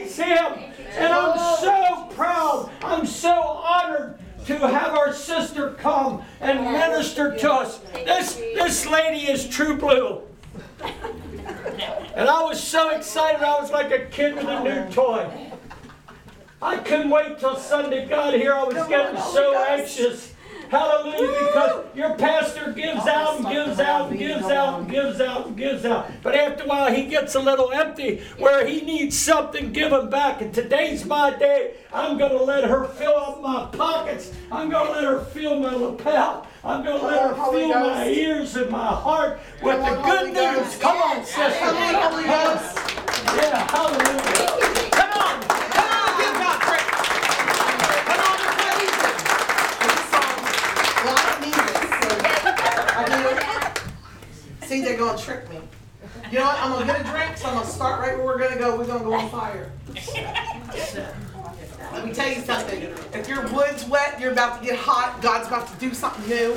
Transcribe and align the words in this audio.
praise 0.00 0.16
Him. 0.16 0.72
And 0.96 1.12
I'm 1.12 1.38
so 1.58 2.06
proud. 2.14 2.70
I'm 2.82 3.06
so 3.06 3.32
honored 3.32 4.18
to 4.46 4.58
have 4.58 4.94
our 4.94 5.12
sister 5.12 5.74
come 5.74 6.22
and 6.40 6.60
minister 6.64 7.36
to 7.36 7.52
us. 7.52 7.78
This, 7.92 8.36
this 8.36 8.86
lady 8.86 9.30
is 9.30 9.46
true 9.48 9.76
blue. 9.76 10.22
And 12.14 12.28
I 12.28 12.42
was 12.42 12.62
so 12.62 12.90
excited, 12.90 13.42
I 13.42 13.60
was 13.60 13.70
like 13.70 13.92
a 13.92 14.06
kid 14.06 14.34
with 14.34 14.46
a 14.46 14.64
new 14.64 14.90
toy. 14.90 15.50
I 16.62 16.76
couldn't 16.78 17.10
wait 17.10 17.38
till 17.38 17.56
Sunday 17.56 18.06
got 18.06 18.34
here. 18.34 18.52
I 18.52 18.64
was 18.64 18.86
getting 18.88 19.20
so 19.20 19.56
anxious. 19.56 20.34
Hallelujah, 20.70 21.46
because 21.46 21.84
your 21.96 22.14
pastor 22.14 22.72
gives 22.72 23.06
out 23.06 23.38
and 23.38 23.48
gives 23.48 23.80
out 23.80 24.10
and 24.10 24.18
gives 24.18 24.44
out 24.44 24.80
and 24.80 24.90
gives 24.90 25.20
out 25.20 25.46
and 25.46 25.56
gives 25.56 25.84
out. 25.84 26.10
But 26.22 26.34
after 26.36 26.64
a 26.64 26.66
while, 26.66 26.92
he 26.92 27.06
gets 27.06 27.34
a 27.34 27.40
little 27.40 27.72
empty 27.72 28.22
where 28.38 28.66
he 28.66 28.80
needs 28.82 29.18
something 29.18 29.72
given 29.72 30.08
back. 30.10 30.40
And 30.40 30.54
today's 30.54 31.04
my 31.04 31.36
day. 31.36 31.74
I'm 31.92 32.16
going 32.18 32.30
to 32.32 32.42
let 32.42 32.64
her 32.64 32.86
fill 32.86 33.16
up 33.16 33.42
my 33.42 33.66
pockets. 33.76 34.32
I'm 34.52 34.70
going 34.70 34.86
to 34.86 34.92
let 34.92 35.04
her 35.04 35.24
fill 35.24 35.58
my 35.58 35.74
lapel. 35.74 36.46
I'm 36.62 36.84
going 36.84 37.00
to 37.00 37.06
let 37.06 37.22
her 37.30 37.34
fill 37.50 37.68
my 37.68 38.06
ears 38.08 38.54
and 38.54 38.70
my 38.70 38.86
heart 38.86 39.40
with 39.62 39.78
the 39.80 40.02
good 40.02 40.32
news. 40.32 40.76
Come 40.78 40.96
on, 40.98 41.24
sister. 41.24 41.50
Yeah, 43.36 43.66
hallelujah. 43.70 44.90
Come 44.90 45.10
on. 45.12 45.42
Come 45.42 45.90
on, 45.90 46.08
give 46.20 46.34
God 46.34 46.60
praise. 46.60 46.90
Come 48.06 48.20
on 48.26 48.36
and 48.40 48.52
praise 48.58 48.96
Him. 49.00 49.14
This 49.80 50.02
song, 50.10 50.36
well, 51.04 51.16
I 51.16 51.20
don't 51.26 51.40
need 51.40 51.54
this. 51.54 51.80
so 51.90 52.10
I 54.59 54.59
they're 54.78 54.96
gonna 54.96 55.18
trick 55.18 55.50
me. 55.50 55.58
You 56.30 56.38
know 56.38 56.44
what? 56.44 56.58
I'm 56.60 56.72
gonna 56.72 56.86
get 56.86 57.00
a 57.00 57.04
drink, 57.04 57.36
so 57.36 57.48
I'm 57.48 57.54
gonna 57.54 57.66
start 57.66 58.00
right 58.00 58.16
where 58.16 58.26
we're 58.26 58.38
gonna 58.38 58.56
go. 58.58 58.78
We're 58.78 58.86
gonna 58.86 59.04
go 59.04 59.14
on 59.14 59.28
fire. 59.28 59.72
Let 61.92 62.06
me 62.06 62.12
tell 62.12 62.28
you 62.28 62.40
something. 62.42 62.82
If 63.12 63.28
your 63.28 63.48
wood's 63.52 63.84
wet, 63.86 64.20
you're 64.20 64.30
about 64.30 64.60
to 64.60 64.66
get 64.66 64.78
hot. 64.78 65.20
God's 65.20 65.48
about 65.48 65.66
to 65.66 65.76
do 65.80 65.92
something 65.92 66.28
new. 66.28 66.56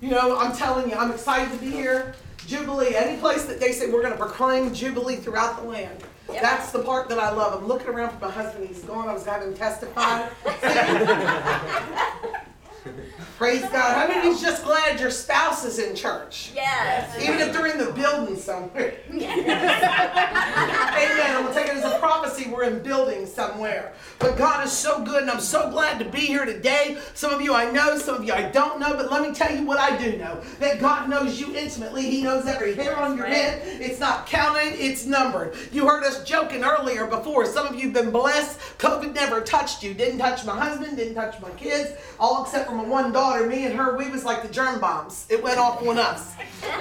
You 0.00 0.10
know, 0.10 0.38
I'm 0.38 0.56
telling 0.56 0.88
you, 0.88 0.94
I'm 0.94 1.10
excited 1.10 1.52
to 1.52 1.58
be 1.58 1.70
here. 1.72 2.14
Jubilee, 2.46 2.94
any 2.94 3.18
place 3.18 3.44
that 3.46 3.58
they 3.58 3.72
say 3.72 3.90
we're 3.90 4.02
going 4.02 4.12
to 4.12 4.18
proclaim 4.18 4.72
Jubilee 4.72 5.16
throughout 5.16 5.60
the 5.60 5.68
land. 5.68 6.04
That's 6.28 6.70
the 6.70 6.78
part 6.78 7.08
that 7.08 7.18
I 7.18 7.30
love. 7.30 7.60
I'm 7.60 7.66
looking 7.66 7.88
around 7.88 8.16
for 8.16 8.26
my 8.26 8.30
husband. 8.30 8.68
He's 8.68 8.84
gone. 8.84 9.08
I 9.08 9.14
was 9.14 9.26
having 9.26 9.48
him 9.48 9.54
testify. 9.54 10.28
Praise 13.36 13.62
God. 13.62 13.72
How 13.72 14.06
many 14.06 14.20
of 14.20 14.24
you's 14.24 14.40
just 14.40 14.64
glad 14.64 15.00
your 15.00 15.10
spouse 15.10 15.64
is 15.64 15.78
in 15.78 15.96
church? 15.96 16.52
Yes. 16.54 17.20
Even 17.20 17.38
if 17.40 17.52
they're 17.52 17.66
in 17.66 17.78
the 17.78 17.92
building 17.92 18.36
somewhere. 18.36 18.94
Amen. 19.10 19.60
I'm 21.36 21.42
going 21.42 21.54
to 21.54 21.60
take 21.60 21.68
it 21.68 21.76
as 21.76 21.84
a 21.84 21.98
prophecy. 21.98 22.48
We're 22.50 22.64
in 22.64 22.82
building 22.82 23.26
somewhere. 23.26 23.94
But 24.18 24.36
God 24.36 24.64
is 24.64 24.72
so 24.72 25.04
good, 25.04 25.22
and 25.22 25.30
I'm 25.30 25.40
so 25.40 25.70
glad 25.70 25.98
to 25.98 26.04
be 26.04 26.20
here 26.20 26.44
today. 26.44 26.98
Some 27.14 27.32
of 27.32 27.40
you 27.40 27.54
I 27.54 27.70
know, 27.70 27.98
some 27.98 28.16
of 28.16 28.24
you 28.24 28.32
I 28.32 28.50
don't 28.50 28.78
know, 28.78 28.94
but 28.96 29.10
let 29.10 29.22
me 29.22 29.34
tell 29.34 29.54
you 29.54 29.64
what 29.64 29.78
I 29.78 29.96
do 29.96 30.16
know 30.16 30.40
that 30.60 30.80
God 30.80 31.08
knows 31.08 31.40
you 31.40 31.54
intimately. 31.56 32.02
He 32.02 32.22
knows 32.22 32.46
every 32.46 32.74
hair 32.74 32.96
on 32.96 33.16
your 33.16 33.26
head. 33.26 33.62
It's 33.80 34.00
not 34.00 34.26
counted, 34.26 34.74
it's 34.74 35.04
numbered. 35.06 35.56
You 35.72 35.86
heard 35.86 36.04
us 36.04 36.24
joking 36.24 36.64
earlier 36.64 37.06
before. 37.06 37.46
Some 37.46 37.66
of 37.66 37.74
you 37.74 37.86
have 37.90 37.94
been 37.94 38.10
blessed. 38.10 38.58
COVID 38.78 39.14
never 39.14 39.40
touched 39.40 39.82
you. 39.82 39.94
Didn't 39.94 40.18
touch 40.18 40.44
my 40.44 40.58
husband, 40.58 40.96
didn't 40.96 41.14
touch 41.14 41.40
my 41.40 41.50
kids, 41.50 41.92
all 42.18 42.42
except 42.44 42.68
for 42.68 42.74
my 42.74 42.84
one 42.84 43.07
daughter. 43.12 43.46
Me 43.46 43.64
and 43.64 43.74
her, 43.74 43.96
we 43.96 44.10
was 44.10 44.24
like 44.24 44.42
the 44.42 44.48
germ 44.48 44.80
bombs. 44.80 45.26
It 45.28 45.42
went 45.42 45.58
off 45.58 45.86
on 45.86 45.98
us. 45.98 46.34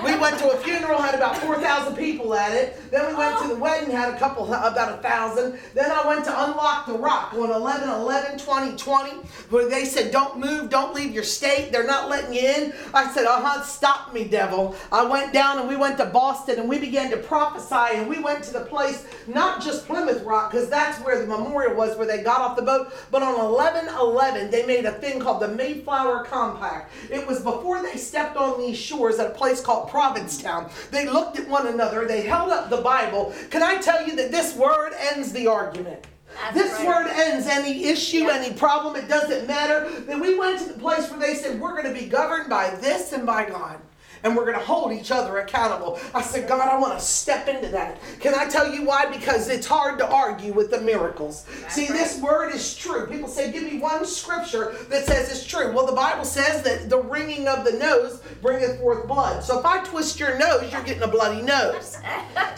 We 0.03 0.17
went 0.17 0.37
to 0.39 0.51
a 0.51 0.57
funeral, 0.57 1.01
had 1.01 1.15
about 1.15 1.37
4,000 1.37 1.95
people 1.95 2.33
at 2.33 2.53
it. 2.53 2.91
Then 2.91 3.07
we 3.07 3.15
went 3.15 3.39
to 3.41 3.47
the 3.47 3.55
wedding, 3.55 3.91
had 3.91 4.13
a 4.13 4.17
couple, 4.17 4.45
about 4.45 4.99
a 4.99 5.01
thousand. 5.01 5.59
Then 5.73 5.91
I 5.91 6.07
went 6.07 6.25
to 6.25 6.43
Unlock 6.43 6.87
the 6.87 6.93
Rock 6.93 7.33
on 7.33 7.51
11 7.51 7.89
11 7.89 8.39
2020, 8.39 9.11
where 9.49 9.69
they 9.69 9.85
said, 9.85 10.11
Don't 10.11 10.39
move, 10.39 10.69
don't 10.69 10.93
leave 10.93 11.13
your 11.13 11.23
state. 11.23 11.71
They're 11.71 11.85
not 11.85 12.09
letting 12.09 12.33
you 12.33 12.41
in. 12.41 12.73
I 12.93 13.11
said, 13.11 13.25
Uh 13.25 13.41
huh, 13.41 13.63
stop 13.63 14.13
me, 14.13 14.23
devil. 14.23 14.75
I 14.91 15.03
went 15.03 15.33
down 15.33 15.59
and 15.59 15.67
we 15.67 15.75
went 15.75 15.97
to 15.97 16.05
Boston 16.05 16.59
and 16.59 16.69
we 16.69 16.79
began 16.79 17.09
to 17.11 17.17
prophesy. 17.17 17.97
And 17.97 18.09
we 18.09 18.19
went 18.19 18.43
to 18.45 18.53
the 18.53 18.61
place, 18.61 19.05
not 19.27 19.61
just 19.61 19.85
Plymouth 19.85 20.23
Rock, 20.23 20.51
because 20.51 20.69
that's 20.69 20.99
where 21.03 21.19
the 21.19 21.27
memorial 21.27 21.75
was, 21.75 21.97
where 21.97 22.07
they 22.07 22.23
got 22.23 22.41
off 22.41 22.55
the 22.55 22.61
boat, 22.61 22.91
but 23.11 23.21
on 23.21 23.39
11 23.39 23.87
11, 23.87 24.51
they 24.51 24.65
made 24.65 24.85
a 24.85 24.93
thing 24.93 25.19
called 25.19 25.41
the 25.41 25.47
Mayflower 25.47 26.16
Compact. 26.25 26.91
It 27.09 27.25
was 27.25 27.41
before 27.41 27.81
they 27.81 27.97
stepped 27.97 28.37
on 28.37 28.59
these 28.59 28.77
shores 28.77 29.19
at 29.19 29.27
a 29.27 29.33
place 29.33 29.61
called 29.61 29.89
Provincetown. 29.89 30.69
They 30.91 31.07
looked 31.07 31.39
at 31.39 31.47
one 31.47 31.67
another, 31.67 32.05
they 32.05 32.21
held 32.21 32.51
up 32.51 32.69
the 32.69 32.77
Bible. 32.81 33.33
Can 33.49 33.63
I 33.63 33.81
tell 33.81 34.05
you 34.05 34.15
that 34.15 34.31
this 34.31 34.55
word 34.55 34.93
ends 34.97 35.31
the 35.31 35.47
argument? 35.47 36.05
That's 36.53 36.53
this 36.55 36.73
right. 36.73 36.87
word 36.87 37.07
ends 37.07 37.47
any 37.47 37.85
issue, 37.85 38.29
any 38.29 38.53
problem, 38.53 38.95
it 38.95 39.07
doesn't 39.07 39.47
matter. 39.47 39.89
Then 40.01 40.19
we 40.19 40.37
went 40.37 40.59
to 40.59 40.65
the 40.73 40.79
place 40.79 41.09
where 41.09 41.19
they 41.19 41.35
said, 41.35 41.59
We're 41.59 41.81
going 41.81 41.93
to 41.93 41.99
be 41.99 42.07
governed 42.07 42.49
by 42.49 42.69
this 42.75 43.11
and 43.13 43.25
by 43.25 43.49
God. 43.49 43.79
And 44.27 44.35
we're 44.35 44.43
going 44.43 44.59
to 44.59 44.65
hold 44.65 44.91
each 44.91 45.09
other 45.09 45.37
accountable. 45.37 46.01
I 46.13 46.21
said, 46.21 46.49
God, 46.49 46.67
I 46.67 46.77
want 46.77 46.99
to 46.99 47.03
step 47.03 47.47
into 47.47 47.69
that. 47.69 47.97
Can 48.19 48.35
I 48.35 48.45
tell 48.45 48.69
you 48.69 48.83
why? 48.83 49.05
Because 49.05 49.47
it's 49.47 49.65
hard 49.65 49.97
to 49.99 50.05
argue 50.05 50.51
with 50.51 50.69
the 50.69 50.81
miracles. 50.81 51.45
See, 51.69 51.87
this 51.87 52.19
word 52.19 52.53
is 52.53 52.75
true. 52.75 53.07
People 53.07 53.29
say, 53.29 53.53
Give 53.53 53.63
me 53.63 53.79
one 53.79 54.05
scripture 54.05 54.75
that 54.89 55.05
says 55.05 55.31
it's 55.31 55.45
true. 55.45 55.71
Well, 55.71 55.85
the 55.85 55.93
Bible 55.95 56.25
says 56.25 56.61
that 56.63 56.89
the 56.89 56.99
wringing 56.99 57.47
of 57.47 57.63
the 57.63 57.71
nose 57.71 58.21
bringeth 58.41 58.79
forth 58.79 59.07
blood. 59.07 59.45
So 59.45 59.59
if 59.59 59.65
I 59.65 59.81
twist 59.85 60.19
your 60.19 60.37
nose, 60.37 60.69
you're 60.73 60.83
getting 60.83 61.03
a 61.03 61.07
bloody 61.07 61.41
nose. 61.41 61.97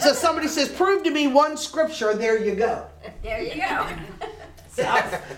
So 0.00 0.14
somebody 0.14 0.48
says, 0.48 0.70
Prove 0.70 1.02
to 1.04 1.10
me 1.10 1.26
one 1.26 1.58
scripture, 1.58 2.14
there 2.14 2.42
you 2.42 2.54
go. 2.54 2.86
There 3.22 3.42
you 3.42 3.60
go. 3.60 3.86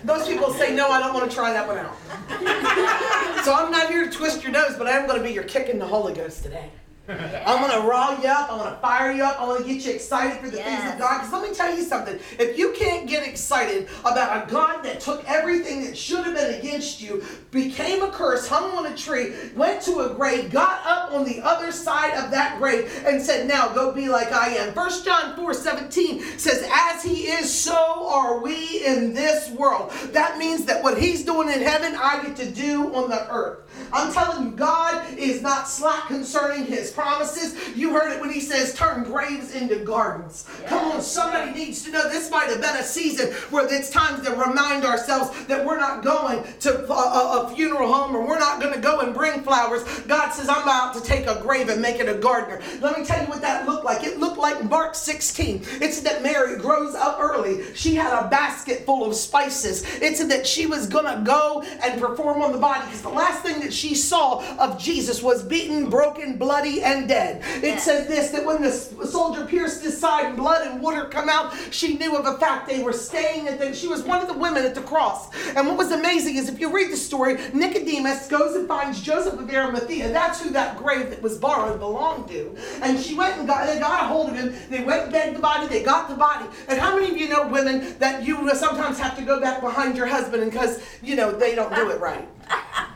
Those 0.03 0.27
people 0.27 0.53
say, 0.53 0.75
no, 0.75 0.89
I 0.89 0.99
don't 0.99 1.13
want 1.13 1.29
to 1.29 1.35
try 1.35 1.53
that 1.53 1.67
one 1.67 1.77
out. 1.77 3.43
so 3.45 3.53
I'm 3.53 3.71
not 3.71 3.89
here 3.89 4.05
to 4.05 4.11
twist 4.11 4.43
your 4.43 4.51
nose, 4.51 4.75
but 4.77 4.87
I 4.87 4.91
am 4.91 5.07
going 5.07 5.17
to 5.17 5.23
be 5.23 5.33
your 5.33 5.43
kick 5.43 5.69
in 5.69 5.79
the 5.79 5.87
Holy 5.87 6.13
Ghost 6.13 6.43
today. 6.43 6.69
I'm 7.09 7.59
going 7.59 7.81
to 7.81 7.85
rile 7.85 8.21
you 8.21 8.29
up. 8.29 8.49
I'm 8.49 8.59
going 8.59 8.73
to 8.73 8.79
fire 8.79 9.11
you 9.11 9.25
up. 9.25 9.41
I 9.41 9.45
want 9.45 9.65
to 9.65 9.67
get 9.67 9.85
you 9.85 9.91
excited 9.91 10.39
for 10.39 10.49
the 10.49 10.55
things 10.55 10.93
of 10.93 10.97
God. 10.97 11.17
Because 11.17 11.33
let 11.33 11.49
me 11.49 11.53
tell 11.53 11.75
you 11.75 11.83
something. 11.83 12.17
If 12.39 12.57
you 12.57 12.71
can't 12.77 13.09
get 13.09 13.27
excited 13.27 13.89
about 14.01 14.47
a 14.47 14.49
God 14.49 14.83
that 14.83 15.01
took 15.01 15.27
everything 15.27 15.83
that 15.83 15.97
should 15.97 16.23
have 16.23 16.33
been 16.33 16.57
against 16.57 17.01
you, 17.01 17.21
became 17.51 18.01
a 18.03 18.09
curse, 18.09 18.47
hung 18.47 18.71
on 18.71 18.85
a 18.85 18.95
tree, 18.95 19.33
went 19.53 19.81
to 19.81 19.99
a 19.99 20.13
grave, 20.13 20.49
got 20.49 20.81
up 20.85 21.11
on 21.11 21.25
the 21.25 21.41
other 21.41 21.73
side 21.73 22.13
of 22.13 22.31
that 22.31 22.57
grave, 22.57 23.03
and 23.05 23.21
said, 23.21 23.49
Now 23.49 23.67
go 23.73 23.91
be 23.91 24.07
like 24.07 24.31
I 24.31 24.55
am. 24.55 24.73
1 24.73 25.03
John 25.03 25.35
4 25.35 25.53
17 25.53 26.21
says, 26.39 26.65
As 26.71 27.03
he 27.03 27.23
is, 27.23 27.53
so 27.53 28.07
are 28.07 28.39
we 28.39 28.85
in 28.85 29.13
this 29.13 29.49
world. 29.49 29.91
That 30.13 30.37
means 30.37 30.63
that 30.65 30.81
what 30.81 30.97
he's 30.97 31.25
doing 31.25 31.49
in 31.49 31.59
heaven, 31.59 31.97
I 32.01 32.23
get 32.23 32.37
to 32.37 32.49
do 32.49 32.95
on 32.95 33.09
the 33.09 33.29
earth. 33.29 33.62
I'm 33.91 34.11
telling 34.13 34.45
you, 34.45 34.51
God 34.51 35.17
is 35.17 35.41
not 35.41 35.67
slack 35.67 36.07
concerning 36.07 36.65
his 36.65 36.91
promises. 36.91 37.55
You 37.77 37.93
heard 37.93 38.11
it 38.11 38.19
when 38.21 38.31
he 38.31 38.39
says, 38.39 38.73
turn 38.73 39.03
graves 39.03 39.53
into 39.53 39.77
gardens. 39.83 40.47
Come 40.67 40.91
on, 40.93 41.01
somebody 41.01 41.51
needs 41.51 41.83
to 41.83 41.91
know 41.91 42.09
this 42.09 42.31
might 42.31 42.49
have 42.49 42.61
been 42.61 42.75
a 42.77 42.83
season 42.83 43.31
where 43.51 43.71
it's 43.71 43.89
time 43.89 44.23
to 44.23 44.31
remind 44.31 44.83
ourselves 44.85 45.45
that 45.45 45.65
we're 45.65 45.77
not 45.79 46.03
going 46.03 46.43
to 46.61 46.85
a, 46.87 46.93
a- 46.93 47.43
a 47.43 47.55
funeral 47.55 47.91
home 47.91 48.15
or 48.15 48.25
we're 48.27 48.39
not 48.39 48.59
going 48.61 48.73
to 48.73 48.79
go 48.79 48.99
and 49.01 49.13
bring 49.13 49.41
flowers. 49.41 49.83
God 50.01 50.31
says, 50.31 50.49
I'm 50.49 50.63
about 50.63 50.93
to 50.95 51.01
take 51.01 51.27
a 51.27 51.39
grave 51.41 51.69
and 51.69 51.81
make 51.81 51.99
it 51.99 52.09
a 52.09 52.15
gardener. 52.19 52.61
Let 52.81 52.97
me 52.97 53.05
tell 53.05 53.21
you 53.21 53.27
what 53.27 53.41
that 53.41 53.67
looked 53.67 53.85
like. 53.85 54.03
It 54.03 54.19
looked 54.19 54.37
like 54.37 54.63
Mark 54.69 54.95
16. 54.95 55.61
It's 55.81 56.01
that 56.01 56.23
Mary 56.23 56.57
grows 56.57 56.95
up 56.95 57.19
early. 57.19 57.73
She 57.75 57.95
had 57.95 58.13
a 58.25 58.27
basket 58.29 58.85
full 58.85 59.05
of 59.07 59.15
spices. 59.15 59.83
It's 60.01 60.23
that 60.23 60.45
she 60.47 60.65
was 60.65 60.87
going 60.87 61.05
to 61.05 61.21
go 61.23 61.61
and 61.83 61.99
perform 61.99 62.41
on 62.41 62.51
the 62.51 62.57
body 62.57 62.85
because 62.85 63.01
the 63.01 63.09
last 63.09 63.41
thing 63.43 63.61
that 63.63 63.73
she 63.73 63.95
saw 63.95 64.43
of 64.57 64.79
Jesus 64.79 65.21
was 65.23 65.41
beaten, 65.43 65.89
broken, 65.89 66.37
bloody, 66.37 66.83
and 66.83 67.07
dead. 67.07 67.41
It 67.63 67.63
Yeah. 67.63 67.77
says 67.77 68.07
this 68.07 68.29
that 68.31 68.45
when 68.45 68.61
the 68.61 68.71
soldier 68.71 69.45
pierced 69.45 69.83
his 69.83 69.97
side 69.97 70.25
and 70.25 70.35
blood 70.37 70.67
and 70.67 70.81
water 70.81 71.05
come 71.05 71.29
out, 71.29 71.53
she 71.71 71.97
knew 71.97 72.15
of 72.15 72.25
a 72.25 72.37
fact 72.37 72.67
they 72.67 72.83
were 72.83 72.93
staying 72.93 73.47
at 73.47 73.59
the, 73.59 73.73
she 73.73 73.87
was 73.87 74.03
one 74.03 74.21
of 74.21 74.27
the 74.27 74.33
women 74.37 74.65
at 74.65 74.75
the 74.75 74.81
cross. 74.81 75.29
And 75.55 75.67
what 75.67 75.77
was 75.77 75.91
amazing 75.91 76.35
is 76.35 76.49
if 76.49 76.59
you 76.59 76.71
read 76.71 76.91
the 76.91 76.97
story, 76.97 77.37
Nicodemus 77.53 78.27
goes 78.27 78.55
and 78.55 78.67
finds 78.67 79.01
Joseph 79.01 79.39
of 79.39 79.49
Arimathea. 79.49 80.11
That's 80.11 80.41
who 80.41 80.49
that 80.51 80.77
grave 80.77 81.09
that 81.09 81.21
was 81.21 81.37
borrowed 81.37 81.79
belonged 81.79 82.27
to. 82.29 82.55
And 82.81 82.99
she 82.99 83.15
went 83.15 83.37
and 83.37 83.47
got, 83.47 83.65
they 83.65 83.79
got 83.79 84.03
a 84.03 84.07
hold 84.07 84.29
of 84.29 84.35
him. 84.35 84.53
They 84.69 84.83
went 84.83 85.03
and 85.03 85.11
begged 85.11 85.35
the 85.35 85.41
body. 85.41 85.67
They 85.67 85.83
got 85.83 86.09
the 86.09 86.15
body. 86.15 86.45
And 86.67 86.79
how 86.79 86.95
many 86.95 87.11
of 87.11 87.17
you 87.17 87.29
know 87.29 87.47
women 87.47 87.97
that 87.99 88.23
you 88.23 88.49
sometimes 88.55 88.99
have 88.99 89.15
to 89.17 89.23
go 89.23 89.39
back 89.39 89.61
behind 89.61 89.95
your 89.97 90.07
husband 90.07 90.43
because, 90.51 90.81
you 91.01 91.15
know, 91.15 91.31
they 91.31 91.55
don't 91.55 91.73
do 91.75 91.89
it 91.89 91.99
right? 91.99 92.27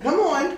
Come 0.00 0.20
on. 0.20 0.56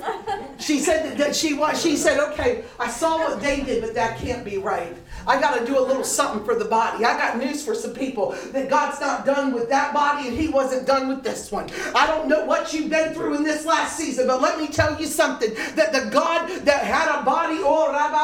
She 0.59 0.79
said 0.81 1.17
that, 1.17 1.35
she 1.35 1.55
was. 1.55 1.81
She 1.81 1.97
said, 1.97 2.21
"Okay, 2.33 2.65
I 2.79 2.89
saw 2.91 3.19
what 3.19 3.41
they 3.41 3.63
did, 3.63 3.81
but 3.81 3.95
that 3.95 4.19
can't 4.19 4.45
be 4.45 4.59
right." 4.59 4.95
I 5.27 5.41
got 5.41 5.59
to 5.59 5.67
do 5.67 5.79
a 5.79 5.85
little 5.85 6.05
something 6.05 6.45
for 6.45 6.55
the 6.55 6.65
body. 6.65 7.05
I 7.05 7.17
got 7.17 7.39
news 7.39 7.65
for 7.65 7.75
some 7.75 7.95
people 7.95 8.33
that 8.53 8.69
God's 8.69 9.01
not 9.01 9.25
done 9.25 9.53
with 9.53 9.69
that 9.71 9.93
body 9.95 10.29
and 10.29 10.37
He 10.37 10.49
wasn't 10.49 10.87
done 10.87 11.09
with 11.09 11.23
this 11.23 11.51
one. 11.51 11.71
I 11.95 12.07
don't 12.07 12.29
know 12.29 12.45
what 12.45 12.73
you've 12.73 12.91
been 12.91 13.15
through 13.15 13.37
in 13.37 13.43
this 13.43 13.65
last 13.65 13.97
season, 13.97 14.27
but 14.27 14.41
let 14.41 14.59
me 14.59 14.69
tell 14.69 14.99
you 15.01 15.07
something 15.07 15.53
that 15.75 15.93
the 15.93 16.11
God 16.11 16.49
that 16.65 16.85
had 16.85 17.21
a 17.21 17.25
body, 17.25 17.59
oh, 17.61 17.93
Rabbi 17.93 18.21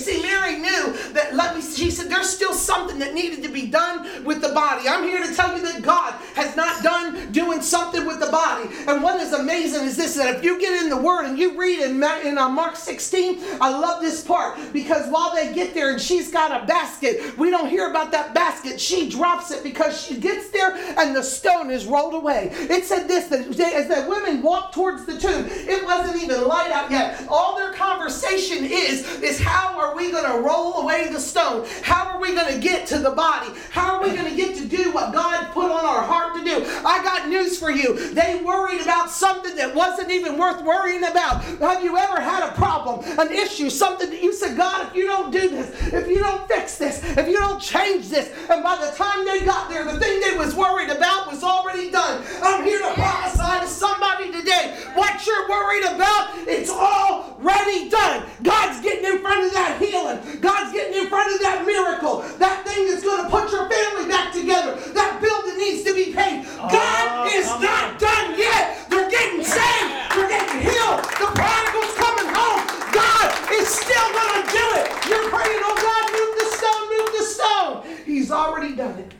see, 0.00 0.22
Mary 0.22 0.56
knew 0.56 0.92
that, 1.12 1.34
let 1.34 1.54
me, 1.54 1.62
she 1.62 1.90
said, 1.90 2.10
there's 2.10 2.28
still 2.28 2.52
something 2.52 2.98
that 2.98 3.14
needed 3.14 3.42
to 3.42 3.48
be 3.48 3.66
done 3.66 4.24
with 4.24 4.40
the 4.40 4.50
body. 4.50 4.88
I'm 4.88 5.04
here 5.04 5.24
to 5.24 5.34
tell 5.34 5.56
you 5.56 5.62
that 5.62 5.82
God 5.82 6.12
has 6.34 6.56
not 6.56 6.82
done 6.82 7.32
doing 7.32 7.60
something 7.60 8.06
with 8.06 8.20
the 8.20 8.30
body. 8.30 8.68
And 8.86 9.02
what 9.02 9.20
is 9.20 9.32
amazing 9.32 9.84
is 9.84 9.96
this 9.96 10.14
that 10.16 10.36
if 10.36 10.44
you 10.44 10.60
get 10.60 10.82
in 10.82 10.90
the 10.90 10.96
Word 10.96 11.26
and 11.26 11.38
you 11.38 11.58
read 11.58 11.80
in, 11.80 12.02
uh, 12.02 12.48
Mark 12.48 12.76
16, 12.76 13.38
I 13.60 13.70
love 13.70 14.00
this 14.00 14.22
part 14.24 14.58
because 14.72 15.08
while 15.10 15.34
they 15.34 15.52
get 15.54 15.74
there 15.74 15.90
and 15.90 16.00
she's 16.20 16.30
got 16.30 16.62
a 16.62 16.66
basket, 16.66 17.36
we 17.38 17.50
don't 17.50 17.68
hear 17.68 17.88
about 17.88 18.12
that 18.12 18.34
basket. 18.34 18.80
She 18.80 19.08
drops 19.08 19.50
it 19.50 19.62
because 19.62 20.00
she 20.00 20.18
gets 20.18 20.50
there 20.50 20.74
and 20.98 21.16
the 21.16 21.22
stone 21.22 21.70
is 21.70 21.86
rolled 21.86 22.14
away. 22.14 22.50
It 22.52 22.84
said 22.84 23.08
this 23.08 23.28
that 23.28 23.40
as 23.58 23.88
the 23.88 24.06
women 24.08 24.42
walked 24.42 24.74
towards 24.74 25.06
the 25.06 25.18
tomb, 25.18 25.46
it 25.48 25.84
wasn't 25.84 26.22
even 26.22 26.46
light 26.46 26.70
out 26.70 26.90
yet. 26.90 27.24
All 27.28 27.56
their 27.56 27.72
conversation 27.72 28.64
is 28.64 29.06
is 29.22 29.40
how 29.40 29.78
are 29.78 29.96
we 29.96 30.10
going 30.10 30.30
to 30.30 30.40
roll 30.40 30.82
away 30.82 31.08
the 31.10 31.20
stone? 31.20 31.66
How 31.82 32.10
are 32.10 32.20
we 32.20 32.34
going 32.34 32.52
to 32.52 32.60
get 32.60 32.86
to 32.88 32.98
the 32.98 33.10
body? 33.10 33.50
How 33.70 33.96
are 33.96 34.02
we 34.02 34.14
going 34.14 34.28
to 34.28 34.36
get 34.36 34.56
to 34.56 34.66
do 34.66 34.92
what 34.92 35.14
God 35.14 35.52
put 35.52 35.70
on 35.70 35.84
our 35.84 36.02
heart 36.02 36.36
to 36.36 36.44
do? 36.44 36.64
I 36.84 37.02
got 37.02 37.28
news 37.28 37.58
for 37.58 37.70
you. 37.70 38.12
They 38.12 38.42
worried 38.44 38.82
about 38.82 39.10
something 39.10 39.56
that 39.56 39.74
wasn't 39.74 40.10
even 40.10 40.36
worth 40.36 40.62
worrying 40.62 41.04
about. 41.04 41.42
Have 41.44 41.82
you 41.82 41.96
ever 41.96 42.20
had 42.20 42.48
a 42.48 42.52
problem, 42.52 43.04
an 43.18 43.32
issue, 43.32 43.70
something 43.70 44.10
that 44.10 44.22
you 44.22 44.34
said, 44.34 44.56
God, 44.56 44.88
if 44.88 44.94
you 44.94 45.06
don't 45.06 45.30
do 45.30 45.48
this, 45.48 45.92
if 45.92 46.08
you 46.10 46.20
don't 46.20 46.46
fix 46.48 46.78
this, 46.78 47.02
if 47.16 47.28
you 47.28 47.38
don't 47.38 47.60
change 47.60 48.08
this, 48.08 48.32
and 48.50 48.62
by 48.62 48.76
the 48.76 48.90
time 48.96 49.24
they 49.24 49.44
got 49.44 49.68
there, 49.68 49.84
the 49.84 49.98
thing 49.98 50.20
they 50.20 50.36
was 50.36 50.54
worried 50.54 50.90
about 50.90 51.26
was 51.26 51.42
already 51.42 51.90
done. 51.90 52.22
I'm 52.42 52.64
here 52.64 52.78
to 52.78 52.94
prophesy 52.94 53.60
to 53.60 53.66
somebody 53.66 54.32
today. 54.32 54.76
What 54.94 55.26
you're 55.26 55.48
worried 55.48 55.84
about, 55.84 56.30
it's 56.46 56.70
already 56.70 57.88
done. 57.88 58.26
God's 58.42 58.80
getting 58.82 59.04
in 59.04 59.18
front 59.20 59.46
of 59.46 59.52
that 59.52 59.78
healing. 59.80 60.40
God's 60.40 60.72
getting 60.72 60.96
in 60.96 61.08
front 61.08 61.34
of 61.34 61.40
that 61.40 61.64
miracle. 61.66 62.22
That 62.38 62.66
thing 62.66 62.88
that's 62.88 63.04
going 63.04 63.24
to 63.24 63.30
put 63.30 63.52
your 63.52 63.68
family 63.68 64.08
back 64.08 64.32
together. 64.32 64.76
That 64.92 65.20
building 65.20 65.58
needs 65.58 65.84
to 65.84 65.94
be 65.94 66.12
paid. 66.12 66.44
God 66.56 67.28
oh, 67.28 67.36
is 67.36 67.46
not 67.60 67.94
on. 67.94 67.98
done 67.98 68.38
yet. 68.38 68.88
They're 68.88 69.10
getting 69.10 69.44
saved. 69.44 69.90
They're 70.16 70.28
getting 70.28 70.60
healed. 70.64 71.00
The 71.20 71.28
prodigal's 71.36 71.94
coming 71.96 72.30
home. 72.32 72.62
God 72.92 73.28
is 73.52 73.68
still 73.68 74.08
going 74.12 74.34
to 74.40 74.44
do 74.50 74.66
it. 74.80 74.86
You're 75.08 75.28
praying, 75.28 75.62
oh 75.64 75.76
God, 75.76 76.04
move 76.16 76.32
the 76.40 76.48
stone, 76.56 76.82
move 76.90 77.10
the 77.16 77.26
stone. 77.28 77.74
He's 78.06 78.30
already 78.30 78.74
done 78.74 78.98
it. 78.98 79.12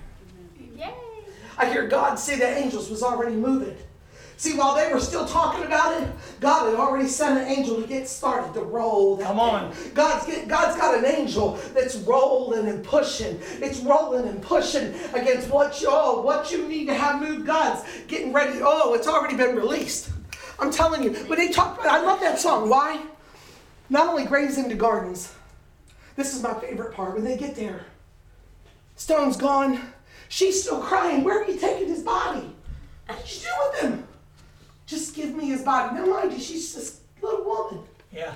Yay. 0.76 0.94
I 1.58 1.70
hear 1.70 1.86
God 1.86 2.18
say 2.18 2.38
that 2.38 2.56
angels 2.56 2.90
was 2.90 3.02
already 3.02 3.36
moving. 3.36 3.76
See, 4.36 4.56
while 4.56 4.74
they 4.74 4.90
were 4.90 5.00
still 5.00 5.26
talking 5.26 5.64
about 5.64 6.00
it, 6.00 6.08
God 6.40 6.72
sent 7.34 7.48
an 7.48 7.58
angel 7.58 7.80
to 7.80 7.86
get 7.86 8.08
started 8.08 8.54
to 8.54 8.60
roll. 8.60 9.16
That 9.16 9.26
Come 9.26 9.40
on. 9.40 9.72
Thing. 9.72 9.94
God's 9.94 10.26
get, 10.26 10.48
God's 10.48 10.76
got 10.76 10.98
an 10.98 11.04
angel 11.04 11.58
that's 11.74 11.96
rolling 11.96 12.68
and 12.68 12.84
pushing. 12.84 13.40
It's 13.60 13.80
rolling 13.80 14.28
and 14.28 14.42
pushing 14.42 14.94
against 15.14 15.50
what 15.50 15.80
you 15.80 15.88
oh, 15.90 16.22
what 16.22 16.50
you 16.50 16.66
need 16.66 16.86
to 16.86 16.94
have 16.94 17.20
moved. 17.20 17.46
God's 17.46 17.82
getting 18.08 18.32
ready. 18.32 18.60
Oh, 18.62 18.94
it's 18.94 19.06
already 19.06 19.36
been 19.36 19.56
released. 19.56 20.10
I'm 20.58 20.70
telling 20.70 21.02
you. 21.02 21.24
But 21.28 21.38
they 21.38 21.50
talk. 21.50 21.80
I 21.84 22.02
love 22.02 22.20
that 22.20 22.38
song. 22.38 22.68
Why? 22.68 23.00
Not 23.88 24.08
only 24.08 24.24
graves 24.24 24.58
into 24.58 24.74
gardens. 24.74 25.34
This 26.16 26.34
is 26.34 26.42
my 26.42 26.54
favorite 26.54 26.92
part. 26.92 27.14
When 27.14 27.24
they 27.24 27.36
get 27.36 27.56
there, 27.56 27.86
Stone's 28.96 29.36
gone. 29.36 29.80
She's 30.28 30.62
still 30.62 30.80
crying. 30.80 31.24
Where 31.24 31.42
are 31.42 31.50
you 31.50 31.58
taking 31.58 31.88
his 31.88 32.02
body? 32.02 32.54
What 33.06 33.24
did 33.24 33.34
you 33.34 33.40
do 33.40 33.48
with 33.58 33.80
him? 33.80 34.06
Just 34.86 35.14
give 35.14 35.34
me 35.34 35.46
his 35.46 35.62
body. 35.62 35.96
Now, 35.96 36.06
mind 36.06 36.32
you, 36.32 36.38
she's 36.38 36.74
this 36.74 36.99
little 37.22 37.44
woman. 37.44 37.84
Yeah. 38.12 38.34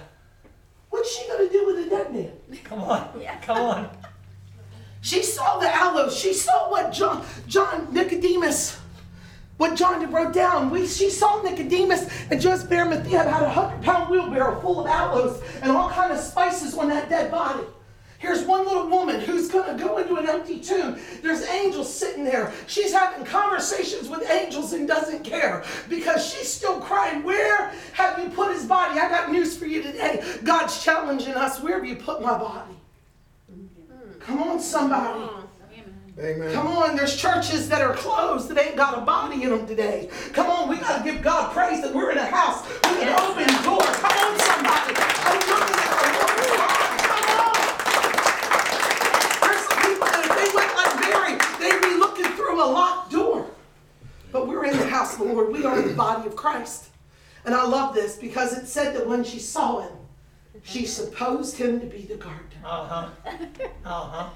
What's 0.91 1.17
she 1.17 1.27
going 1.27 1.49
to 1.49 1.53
do 1.53 1.67
with 1.67 1.87
a 1.87 1.91
dead 1.91 2.15
man? 2.15 2.33
Come 2.65 2.83
on. 2.83 3.09
Yeah. 3.21 3.41
Come 3.41 3.59
on. 3.59 3.91
She 5.01 5.23
saw 5.23 5.59
the 5.59 5.75
aloes. 5.75 6.17
She 6.17 6.33
saw 6.33 6.71
what 6.71 6.93
John, 6.93 7.25
John 7.47 7.93
Nicodemus, 7.93 8.79
what 9.59 9.77
John 9.77 10.01
had 10.01 10.13
wrote 10.13 10.33
down. 10.33 10.71
We, 10.71 10.87
she 10.87 11.11
saw 11.11 11.43
Nicodemus 11.43 12.09
and 12.31 12.41
Joseph 12.41 12.73
Arimathea 12.73 13.23
had 13.25 13.43
a 13.43 13.51
hundred 13.51 13.83
pound 13.83 14.09
wheelbarrow 14.09 14.61
full 14.61 14.81
of 14.81 14.87
aloes 14.87 15.43
and 15.61 15.71
all 15.71 15.91
kind 15.91 16.11
of 16.13 16.19
spices 16.19 16.75
on 16.77 16.89
that 16.89 17.11
dead 17.11 17.31
body. 17.31 17.65
Here's 18.25 18.43
one 18.43 18.65
little 18.65 18.89
woman 18.89 19.21
who's 19.21 19.51
going 19.51 19.77
to 19.77 19.85
go 19.85 19.99
into 19.99 20.17
an 20.17 20.27
empty 20.27 20.59
tomb. 20.59 20.99
There's 21.21 21.43
angels 21.43 21.93
sitting 21.93 22.25
there. 22.25 22.55
She's 22.67 22.91
having 22.91 23.27
conversations 23.27 24.09
with 24.09 24.27
angels 24.31 24.73
and 24.73 24.89
doesn't 24.89 25.25
care 25.25 25.63
because 25.91 26.27
she's 26.27 26.51
still 26.51 26.81
crying. 26.81 27.23
Where 27.23 27.71
have 27.93 28.19
you 28.19 28.31
put 28.31 28.55
his 28.55 28.65
body? 28.65 28.99
I 28.99 29.11
got 29.11 29.31
news 29.31 29.59
for 29.59 29.67
you 29.67 29.83
today. 29.83 30.25
God's 30.43 30.83
challenging 30.83 31.35
us. 31.35 31.61
Where 31.61 31.75
have 31.75 31.85
you 31.85 31.97
put 31.97 32.23
my 32.23 32.39
body? 32.39 32.75
Come 34.21 34.43
on, 34.43 34.59
somebody. 34.59 35.29
Amen. 36.19 36.55
Come 36.55 36.69
on, 36.69 36.97
there's 36.97 37.17
churches 37.17 37.69
that 37.69 37.83
are 37.83 37.93
closed 37.93 38.49
that 38.49 38.57
ain't 38.57 38.77
got 38.77 38.97
a 38.97 39.03
body 39.03 39.43
in 39.43 39.51
them 39.51 39.67
today. 39.67 40.09
Come 40.33 40.47
on, 40.47 40.71
we 40.71 40.79
got 40.79 40.97
to 40.97 41.05
give 41.05 41.21
God 41.21 41.53
praise 41.53 41.83
that 41.83 41.93
we're 41.93 42.13
in 42.13 42.17
a 42.17 42.25
house 42.25 42.67
with 42.67 43.03
an 43.03 43.09
open 43.21 43.49
door. 43.63 43.83
Come 43.83 44.17
on, 44.17 44.39
somebody. 44.41 44.95
I'm 45.27 45.59
looking 45.59 45.77
at 45.77 45.85
the 52.37 52.45
a 52.65 52.67
locked 52.67 53.13
door. 53.13 53.47
But 54.33 54.49
we're 54.49 54.65
in 54.65 54.77
the 54.77 54.84
house 54.95 55.15
of 55.15 55.27
the 55.27 55.33
Lord. 55.33 55.53
We 55.53 55.65
are 55.65 55.83
the 55.83 55.95
body 55.95 56.27
of 56.27 56.37
Christ. 56.37 56.89
And 57.45 57.55
I 57.55 57.65
love 57.65 57.95
this 57.95 58.17
because 58.17 58.57
it 58.57 58.67
said 58.67 58.95
that 58.95 59.07
when 59.07 59.25
she 59.25 59.39
saw 59.39 59.81
him, 59.81 59.93
she 60.63 60.87
supposed 60.87 61.57
him 61.57 61.81
to 61.81 61.87
be 61.87 62.03
the 62.03 62.17
gardener. 62.17 62.63
Uh 62.65 62.87
huh. 62.87 63.09
Uh 63.85 63.91
huh. 63.91 64.31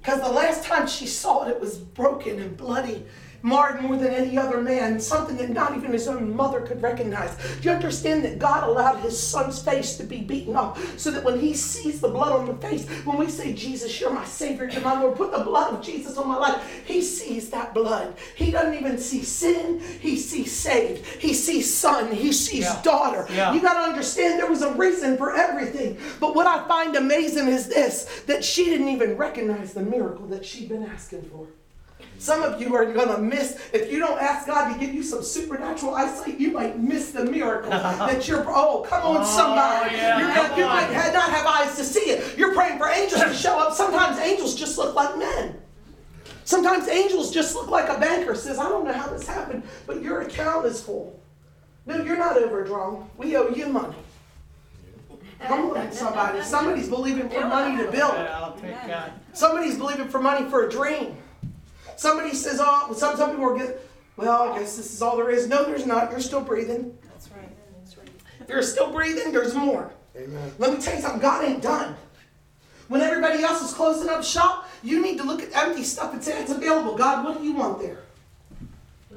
Because 0.00 0.20
the 0.20 0.32
last 0.32 0.64
time 0.64 0.86
she 0.86 1.06
saw 1.06 1.46
it, 1.46 1.50
it 1.50 1.60
was 1.60 1.76
broken 1.76 2.40
and 2.40 2.56
bloody 2.56 3.04
marred 3.42 3.80
more 3.82 3.96
than 3.96 4.12
any 4.12 4.36
other 4.36 4.60
man, 4.60 4.98
something 5.00 5.36
that 5.36 5.50
not 5.50 5.76
even 5.76 5.92
his 5.92 6.08
own 6.08 6.34
mother 6.34 6.60
could 6.60 6.82
recognize. 6.82 7.36
Do 7.60 7.68
you 7.68 7.70
understand 7.70 8.24
that 8.24 8.38
God 8.38 8.64
allowed 8.64 9.00
his 9.00 9.18
son's 9.18 9.62
face 9.62 9.96
to 9.96 10.04
be 10.04 10.20
beaten 10.20 10.56
off 10.56 10.98
so 10.98 11.10
that 11.10 11.24
when 11.24 11.38
he 11.38 11.54
sees 11.54 12.00
the 12.00 12.08
blood 12.08 12.32
on 12.32 12.46
the 12.46 12.54
face, 12.54 12.88
when 13.04 13.16
we 13.16 13.28
say, 13.28 13.52
Jesus, 13.52 14.00
you're 14.00 14.12
my 14.12 14.24
Savior, 14.24 14.68
you're 14.68 14.82
my 14.82 15.00
Lord, 15.00 15.16
put 15.16 15.32
the 15.32 15.44
blood 15.44 15.74
of 15.74 15.82
Jesus 15.82 16.16
on 16.18 16.28
my 16.28 16.36
life, 16.36 16.82
he 16.84 17.00
sees 17.00 17.50
that 17.50 17.74
blood. 17.74 18.14
He 18.34 18.50
doesn't 18.50 18.74
even 18.74 18.98
see 18.98 19.22
sin, 19.22 19.80
he 20.00 20.16
sees 20.16 20.52
saved. 20.52 21.06
He 21.06 21.34
sees 21.34 21.72
son, 21.72 22.12
he 22.12 22.32
sees 22.32 22.64
yeah. 22.64 22.82
daughter. 22.82 23.26
Yeah. 23.30 23.52
You 23.52 23.60
got 23.60 23.74
to 23.74 23.88
understand 23.88 24.38
there 24.38 24.50
was 24.50 24.62
a 24.62 24.72
reason 24.74 25.16
for 25.16 25.34
everything. 25.34 25.98
But 26.20 26.34
what 26.34 26.46
I 26.46 26.66
find 26.66 26.96
amazing 26.96 27.48
is 27.48 27.68
this 27.68 28.22
that 28.26 28.44
she 28.44 28.64
didn't 28.64 28.88
even 28.88 29.16
recognize 29.16 29.72
the 29.72 29.82
miracle 29.82 30.26
that 30.28 30.44
she'd 30.44 30.68
been 30.68 30.84
asking 30.84 31.22
for. 31.22 31.46
Some 32.18 32.42
of 32.42 32.60
you 32.60 32.74
are 32.74 32.84
going 32.92 33.08
to 33.08 33.18
miss, 33.18 33.70
if 33.72 33.92
you 33.92 34.00
don't 34.00 34.20
ask 34.20 34.46
God 34.46 34.72
to 34.72 34.78
give 34.78 34.92
you 34.92 35.04
some 35.04 35.22
supernatural 35.22 35.94
eyesight, 35.94 36.38
you 36.38 36.50
might 36.50 36.78
miss 36.78 37.12
the 37.12 37.24
miracle 37.24 37.70
that 37.70 38.26
you're, 38.26 38.44
oh, 38.48 38.84
come 38.88 39.02
on, 39.04 39.18
oh, 39.20 39.24
somebody. 39.24 39.94
Yeah, 39.94 40.18
you're 40.18 40.58
you 40.58 40.66
might 40.66 41.12
not 41.12 41.30
have 41.30 41.46
eyes 41.46 41.76
to 41.76 41.84
see 41.84 42.10
it. 42.10 42.36
You're 42.36 42.54
praying 42.54 42.78
for 42.78 42.88
angels 42.88 43.22
to 43.22 43.32
show 43.32 43.58
up. 43.58 43.72
Sometimes 43.72 44.18
angels 44.18 44.56
just 44.56 44.76
look 44.78 44.96
like 44.96 45.16
men. 45.16 45.60
Sometimes 46.44 46.88
angels 46.88 47.30
just 47.30 47.54
look 47.54 47.68
like 47.68 47.88
a 47.88 48.00
banker 48.00 48.34
says, 48.34 48.58
I 48.58 48.68
don't 48.68 48.84
know 48.84 48.92
how 48.92 49.08
this 49.08 49.26
happened, 49.26 49.62
but 49.86 50.02
your 50.02 50.22
account 50.22 50.66
is 50.66 50.82
full. 50.82 51.20
No, 51.86 52.02
you're 52.02 52.16
not 52.18 52.36
overdrawn. 52.36 53.08
We 53.16 53.36
owe 53.36 53.48
you 53.48 53.68
money. 53.68 53.96
Come 55.40 55.70
on, 55.70 55.92
somebody. 55.92 56.42
Somebody's 56.42 56.88
believing 56.88 57.28
for 57.28 57.46
money 57.46 57.82
to 57.82 57.90
build. 57.90 58.14
Somebody's 59.32 59.76
believing 59.78 60.08
for 60.08 60.20
money 60.20 60.48
for 60.50 60.66
a 60.66 60.70
dream. 60.70 61.16
Somebody 61.98 62.32
says, 62.32 62.60
oh, 62.62 62.94
some, 62.96 63.16
some 63.16 63.30
people 63.30 63.50
are 63.50 63.58
good. 63.58 63.76
Well, 64.16 64.52
I 64.52 64.58
guess 64.60 64.76
this 64.76 64.94
is 64.94 65.02
all 65.02 65.16
there 65.16 65.30
is. 65.30 65.48
No, 65.48 65.64
there's 65.64 65.84
not. 65.84 66.12
You're 66.12 66.20
still 66.20 66.40
breathing. 66.40 66.96
That's 67.02 67.28
right. 67.32 67.50
That's 67.80 67.98
right. 67.98 68.08
You're 68.48 68.62
still 68.62 68.92
breathing. 68.92 69.32
There's 69.32 69.52
more. 69.52 69.90
Amen. 70.16 70.52
Let 70.58 70.72
me 70.72 70.80
tell 70.80 70.94
you 70.94 71.00
something. 71.00 71.20
God 71.20 71.44
ain't 71.44 71.60
done. 71.60 71.96
When 72.86 73.00
everybody 73.00 73.42
else 73.42 73.62
is 73.62 73.74
closing 73.74 74.08
up 74.08 74.22
shop, 74.22 74.68
you 74.84 75.02
need 75.02 75.18
to 75.18 75.24
look 75.24 75.42
at 75.42 75.52
empty 75.52 75.82
stuff 75.82 76.12
and 76.12 76.22
say 76.22 76.40
it's 76.40 76.52
available. 76.52 76.96
God, 76.96 77.24
what 77.24 77.38
do 77.38 77.44
you 77.44 77.54
want 77.54 77.80
there? 77.80 77.98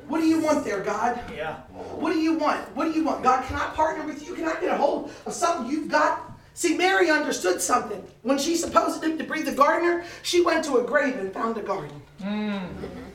What 0.07 0.19
do 0.19 0.25
you 0.25 0.41
want 0.41 0.65
there, 0.65 0.81
God? 0.81 1.19
Yeah. 1.31 1.57
What 1.99 2.13
do 2.13 2.19
you 2.19 2.33
want? 2.33 2.75
What 2.75 2.85
do 2.85 2.91
you 2.91 3.03
want? 3.03 3.21
God, 3.21 3.45
can 3.45 3.57
I 3.57 3.67
partner 3.75 4.07
with 4.07 4.27
you? 4.27 4.33
Can 4.33 4.45
I 4.45 4.59
get 4.59 4.71
a 4.71 4.75
hold 4.75 5.11
of 5.27 5.33
something 5.33 5.71
you've 5.71 5.87
got 5.87 6.30
See, 6.53 6.77
Mary 6.77 7.09
understood 7.09 7.61
something. 7.61 8.05
When 8.23 8.37
she 8.37 8.55
supposed 8.55 9.03
him 9.03 9.17
to 9.17 9.23
be 9.23 9.41
the 9.41 9.53
gardener, 9.53 10.03
she 10.21 10.41
went 10.41 10.65
to 10.65 10.77
a 10.77 10.83
grave 10.83 11.15
and 11.15 11.33
found 11.33 11.57
a 11.57 11.61
garden. 11.61 12.01
Mm. 12.21 12.67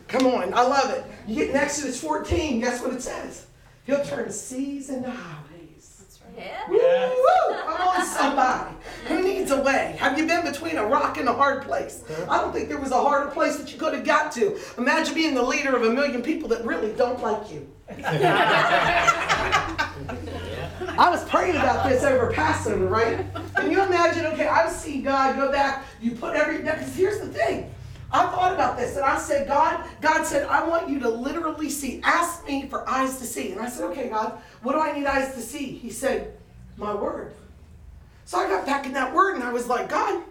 Come 0.09 0.27
on, 0.27 0.55
I 0.55 0.63
love 0.63 0.91
it. 0.91 1.05
You 1.27 1.37
get 1.37 1.51
in 1.51 1.57
Exodus 1.57 2.01
14, 2.01 2.61
guess 2.61 2.81
what 2.83 2.95
it 2.95 3.03
says? 3.03 3.47
He'll 3.85 4.05
turn 4.05 4.31
seas 4.31 4.89
into 4.89 5.11
highways. 5.11 5.97
That's 6.01 6.21
right. 6.23 6.47
Yeah. 6.47 6.69
Woo, 6.69 6.77
woo, 6.77 7.63
come 7.63 7.89
on, 7.89 8.07
somebody. 8.07 8.75
Who 9.09 9.23
needs 9.23 9.37
needs 9.47 9.59
a 9.59 9.63
way. 9.63 9.97
Have 9.99 10.19
you 10.19 10.27
been 10.27 10.45
between 10.45 10.77
a 10.77 10.85
rock 10.85 11.19
and 11.19 11.29
a 11.29 11.33
hard 11.33 11.63
place? 11.63 12.03
I 12.29 12.41
don't 12.41 12.53
think 12.53 12.69
there 12.69 12.79
was 12.79 12.91
a 12.91 13.01
harder 13.01 13.31
place 13.31 13.57
that 13.57 13.73
you 13.73 13.79
could 13.79 13.95
have 13.95 14.05
got 14.05 14.33
to. 14.33 14.59
Imagine 14.79 15.15
being 15.15 15.35
the 15.35 15.43
leader 15.43 15.77
of 15.77 15.83
a 15.83 15.91
million 15.91 16.23
people 16.23 16.49
that 16.49 16.65
really 16.65 16.93
don't 16.93 17.21
like 17.23 17.51
you. 17.53 17.69
I 20.99 21.09
was 21.11 21.29
praying 21.29 21.57
about 21.57 21.89
this 21.89 22.03
over 22.03 22.33
Passover, 22.33 22.87
right? 22.87 23.25
Can 23.55 23.71
you 23.71 23.83
imagine? 23.83 24.27
Okay, 24.27 24.49
I've 24.49 24.73
seen 24.73 25.03
God 25.03 25.37
go 25.37 25.53
back. 25.53 25.85
You 26.01 26.13
put 26.13 26.35
every 26.35 26.59
because 26.59 26.95
here's 26.97 27.21
the 27.21 27.29
thing. 27.29 27.73
I 28.13 28.27
thought 28.27 28.55
about 28.55 28.77
this 28.77 28.97
and 28.97 29.05
I 29.05 29.19
said, 29.19 29.47
God, 29.49 29.85
God 30.01 30.25
said, 30.25 30.47
I 30.47 30.67
want 30.67 30.89
you 30.89 31.01
to 31.01 31.09
literally 31.09 31.69
see. 31.71 32.01
Ask 32.05 32.47
me 32.47 32.67
for 32.69 32.89
eyes 32.89 33.19
to 33.19 33.25
see. 33.25 33.53
And 33.53 33.61
I 33.61 33.69
said, 33.69 33.85
okay, 33.91 34.09
God, 34.09 34.39
what 34.63 34.73
do 34.73 34.81
I 34.81 34.93
need 34.97 35.07
eyes 35.07 35.35
to 35.35 35.41
see? 35.41 35.67
He 35.67 35.91
said, 35.91 36.33
my 36.77 36.95
word. 36.95 37.33
So 38.25 38.39
I 38.39 38.49
got 38.49 38.65
back 38.67 38.87
in 38.87 38.93
that 38.95 39.15
word 39.15 39.35
and 39.35 39.45
I 39.45 39.53
was 39.53 39.67
like, 39.67 39.89
God, 39.89 40.23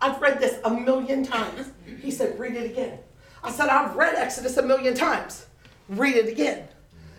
I've 0.00 0.20
read 0.20 0.40
this 0.40 0.58
a 0.64 0.70
million 0.70 1.24
times. 1.24 1.70
He 2.00 2.10
said, 2.10 2.38
read 2.38 2.54
it 2.54 2.70
again. 2.70 2.98
I 3.42 3.50
said, 3.50 3.68
I've 3.68 3.96
read 3.96 4.14
Exodus 4.14 4.56
a 4.56 4.62
million 4.62 4.94
times. 4.94 5.46
Read 5.88 6.16
it 6.16 6.28
again. 6.28 6.68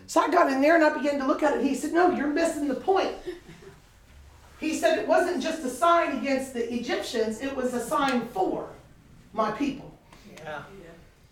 So 0.07 0.21
I 0.21 0.29
got 0.29 0.51
in 0.51 0.61
there 0.61 0.75
and 0.75 0.83
I 0.83 0.95
began 0.95 1.19
to 1.19 1.27
look 1.27 1.43
at 1.43 1.57
it. 1.57 1.63
He 1.63 1.75
said, 1.75 1.93
No, 1.93 2.11
you're 2.11 2.27
missing 2.27 2.67
the 2.67 2.75
point. 2.75 3.15
He 4.59 4.75
said 4.75 4.99
it 4.99 5.07
wasn't 5.07 5.41
just 5.41 5.63
a 5.63 5.69
sign 5.69 6.17
against 6.17 6.53
the 6.53 6.73
Egyptians, 6.73 7.39
it 7.41 7.55
was 7.55 7.73
a 7.73 7.79
sign 7.79 8.27
for 8.27 8.67
my 9.33 9.51
people. 9.51 9.97
Yeah. 10.37 10.63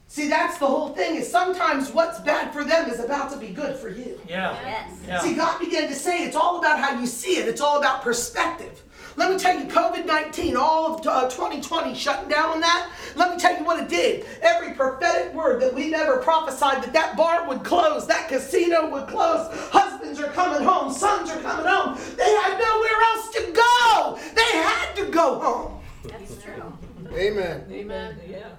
See, 0.10 0.29
that's 0.29 0.58
the 0.58 0.65
whole 0.65 0.89
thing. 0.89 1.17
Is 1.17 1.29
sometimes 1.29 1.91
what's 1.91 2.20
bad 2.22 2.53
for 2.53 2.63
them 2.63 2.89
is 2.89 3.01
about 3.01 3.29
to 3.32 3.38
be 3.38 3.50
good 3.50 3.75
for 3.75 3.89
you. 3.89 4.20
Yeah. 4.27 4.58
Yes. 4.63 5.00
Yeah. 5.06 5.20
See, 5.20 5.36
God 5.36 5.60
began 5.60 5.89
to 5.89 5.96
say 5.96 6.24
it's 6.24 6.36
all 6.36 6.60
about 6.60 6.79
how 6.79 6.98
you 6.98 7.06
see 7.06 7.38
it. 7.38 7.48
It's 7.48 7.60
all 7.60 7.77
about 7.77 8.01
perspective. 8.03 8.82
Let 9.17 9.31
me 9.31 9.39
tell 9.39 9.59
you, 9.59 9.65
COVID 9.65 10.05
19, 10.05 10.55
all 10.55 10.93
of 10.93 11.07
uh, 11.07 11.24
2020 11.27 11.95
shutting 11.95 12.29
down 12.29 12.51
on 12.51 12.62
that. 12.62 12.91
Let 13.15 13.31
me 13.31 13.39
tell 13.39 13.57
you 13.57 13.65
what 13.65 13.81
it 13.81 13.89
did. 13.89 14.27
Every 14.43 14.74
prophetic 14.74 15.33
word 15.33 15.59
that 15.63 15.74
we've 15.74 15.91
ever 15.91 16.17
prophesied 16.17 16.83
that 16.83 16.93
that 16.93 17.17
bar 17.17 17.47
would 17.47 17.63
close, 17.63 18.05
that 18.05 18.29
casino 18.29 18.88
would 18.91 19.07
close, 19.07 19.50
husbands 19.71 20.19
are 20.19 20.31
coming 20.33 20.62
home, 20.62 20.93
sons 20.93 21.31
are 21.31 21.41
coming 21.41 21.65
home. 21.65 21.97
They 22.15 22.29
had 22.29 22.59
nowhere 22.59 23.01
else 23.15 23.29
to 23.31 23.51
go. 23.53 24.19
They 24.36 24.57
had 24.59 24.93
to 24.97 25.05
go 25.07 25.39
home. 25.39 25.81
That's 26.03 26.43
true. 26.43 26.77
Amen. 27.12 27.65
Amen. 27.71 28.19
Yeah. 28.29 28.50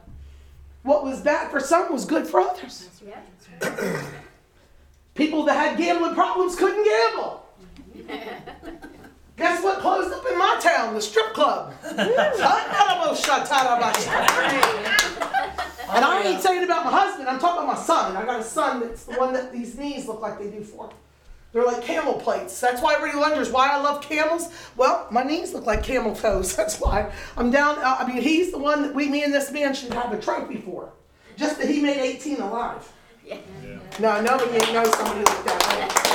What 0.83 1.05
was 1.05 1.21
bad 1.21 1.53
for 1.53 1.61
some 1.61 1.93
was 1.93 2.05
good 2.05 2.27
for 2.27 2.41
others. 2.41 2.89
Yeah. 3.07 4.03
People 5.15 5.45
that 5.45 5.55
had 5.55 5.79
gambling 5.79 6.15
problems 6.15 6.57
couldn't 6.57 6.85
gamble. 6.85 7.47
Guess 9.39 9.63
what 9.63 9.79
closed 9.79 10.13
up 10.13 10.27
in 10.29 10.37
my 10.37 10.59
town? 10.61 10.95
The 10.95 11.01
strip 11.01 11.33
club. 11.33 11.73
and 11.85 12.01
I 16.05 16.23
ain't 16.25 16.43
saying 16.43 16.65
about 16.65 16.85
my 16.85 16.91
husband, 16.91 17.29
I'm 17.29 17.39
talking 17.39 17.63
about 17.63 17.77
my 17.79 17.83
son. 17.83 18.17
I 18.17 18.25
got 18.27 18.41
a 18.41 18.45
son 18.45 18.81
that's 18.81 19.05
the 19.05 19.17
one 19.17 19.33
that 19.35 19.53
these 19.53 19.79
knees 19.79 20.09
look 20.09 20.21
like 20.21 20.41
they 20.41 20.51
do 20.51 20.65
for. 20.65 20.91
They're 21.53 21.65
like 21.65 21.83
camel 21.83 22.15
plates. 22.15 22.61
That's 22.61 22.83
why 22.83 22.95
everybody 22.95 23.21
wonders 23.21 23.51
why 23.51 23.69
I 23.71 23.81
love 23.81 24.03
camels. 24.03 24.51
Well, 24.77 25.07
my 25.11 25.23
knees 25.23 25.55
look 25.55 25.67
like 25.67 25.85
camel 25.85 26.17
toes. 26.17 26.57
That's 26.57 26.81
why 26.81 27.13
I'm 27.37 27.53
down. 27.53 27.79
uh, 27.79 27.97
I 28.01 28.07
mean, 28.07 28.21
he's 28.21 28.51
the 28.51 28.59
one 28.59 28.83
that 28.83 28.93
we, 28.95 29.09
me 29.09 29.23
and 29.23 29.33
this 29.33 29.53
man 29.53 29.73
should 29.73 29.95
have 29.95 30.13
a 30.13 30.19
trophy 30.21 30.59
for. 30.59 30.91
Just 31.37 31.59
that 31.59 31.69
he 31.69 31.81
made 31.81 32.01
18 32.01 32.41
alive. 32.41 32.93
Yeah. 33.25 33.39
No, 34.01 34.21
nobody 34.21 34.59
know 34.73 34.85
somebody 34.91 35.25
like 35.25 35.45
that. 35.45 36.08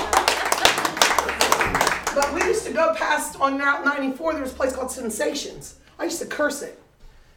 But 2.15 2.33
we 2.33 2.43
used 2.43 2.65
to 2.67 2.73
go 2.73 2.93
past 2.95 3.39
on 3.39 3.57
Route 3.57 3.85
94, 3.85 4.33
there 4.33 4.41
was 4.43 4.51
a 4.51 4.55
place 4.55 4.75
called 4.75 4.91
Sensations. 4.91 5.79
I 5.97 6.05
used 6.05 6.19
to 6.19 6.27
curse 6.27 6.61
it. 6.61 6.79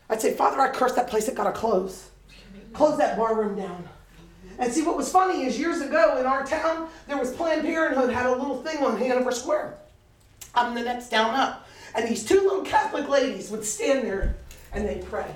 I'd 0.09 0.21
say, 0.21 0.35
Father, 0.35 0.61
I 0.61 0.69
curse 0.69 0.93
that 0.93 1.09
place, 1.09 1.29
it 1.29 1.35
gotta 1.35 1.53
close. 1.53 2.11
Close 2.73 2.99
that 2.99 3.17
bar 3.17 3.35
room 3.35 3.57
down. 3.57 3.89
And 4.59 4.73
see, 4.73 4.83
what 4.83 4.97
was 4.97 5.11
funny 5.11 5.45
is 5.45 5.59
years 5.59 5.81
ago 5.81 6.19
in 6.19 6.27
our 6.27 6.45
town, 6.45 6.89
there 7.07 7.19
was 7.19 7.33
Planned 7.33 7.63
Parenthood 7.63 8.13
had 8.13 8.27
a 8.27 8.33
little 8.33 8.63
thing 8.63 8.83
on 8.83 8.99
Hanover 8.99 9.33
Square. 9.33 9.79
I'm 10.55 10.75
the 10.75 10.83
next 10.83 11.09
down 11.09 11.35
up. 11.35 11.67
And 11.95 12.09
these 12.09 12.25
two 12.25 12.41
little 12.41 12.63
Catholic 12.63 13.09
ladies 13.09 13.51
would 13.51 13.65
stand 13.65 14.07
there 14.07 14.37
and 14.73 14.87
they'd 14.87 15.05
pray. 15.07 15.35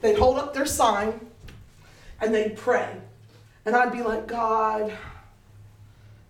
They'd 0.00 0.18
hold 0.18 0.38
up 0.38 0.54
their 0.54 0.66
sign 0.66 1.20
and 2.20 2.34
they'd 2.34 2.56
pray. 2.56 2.94
And 3.66 3.74
I'd 3.74 3.92
be 3.92 4.02
like, 4.02 4.26
God, 4.26 4.92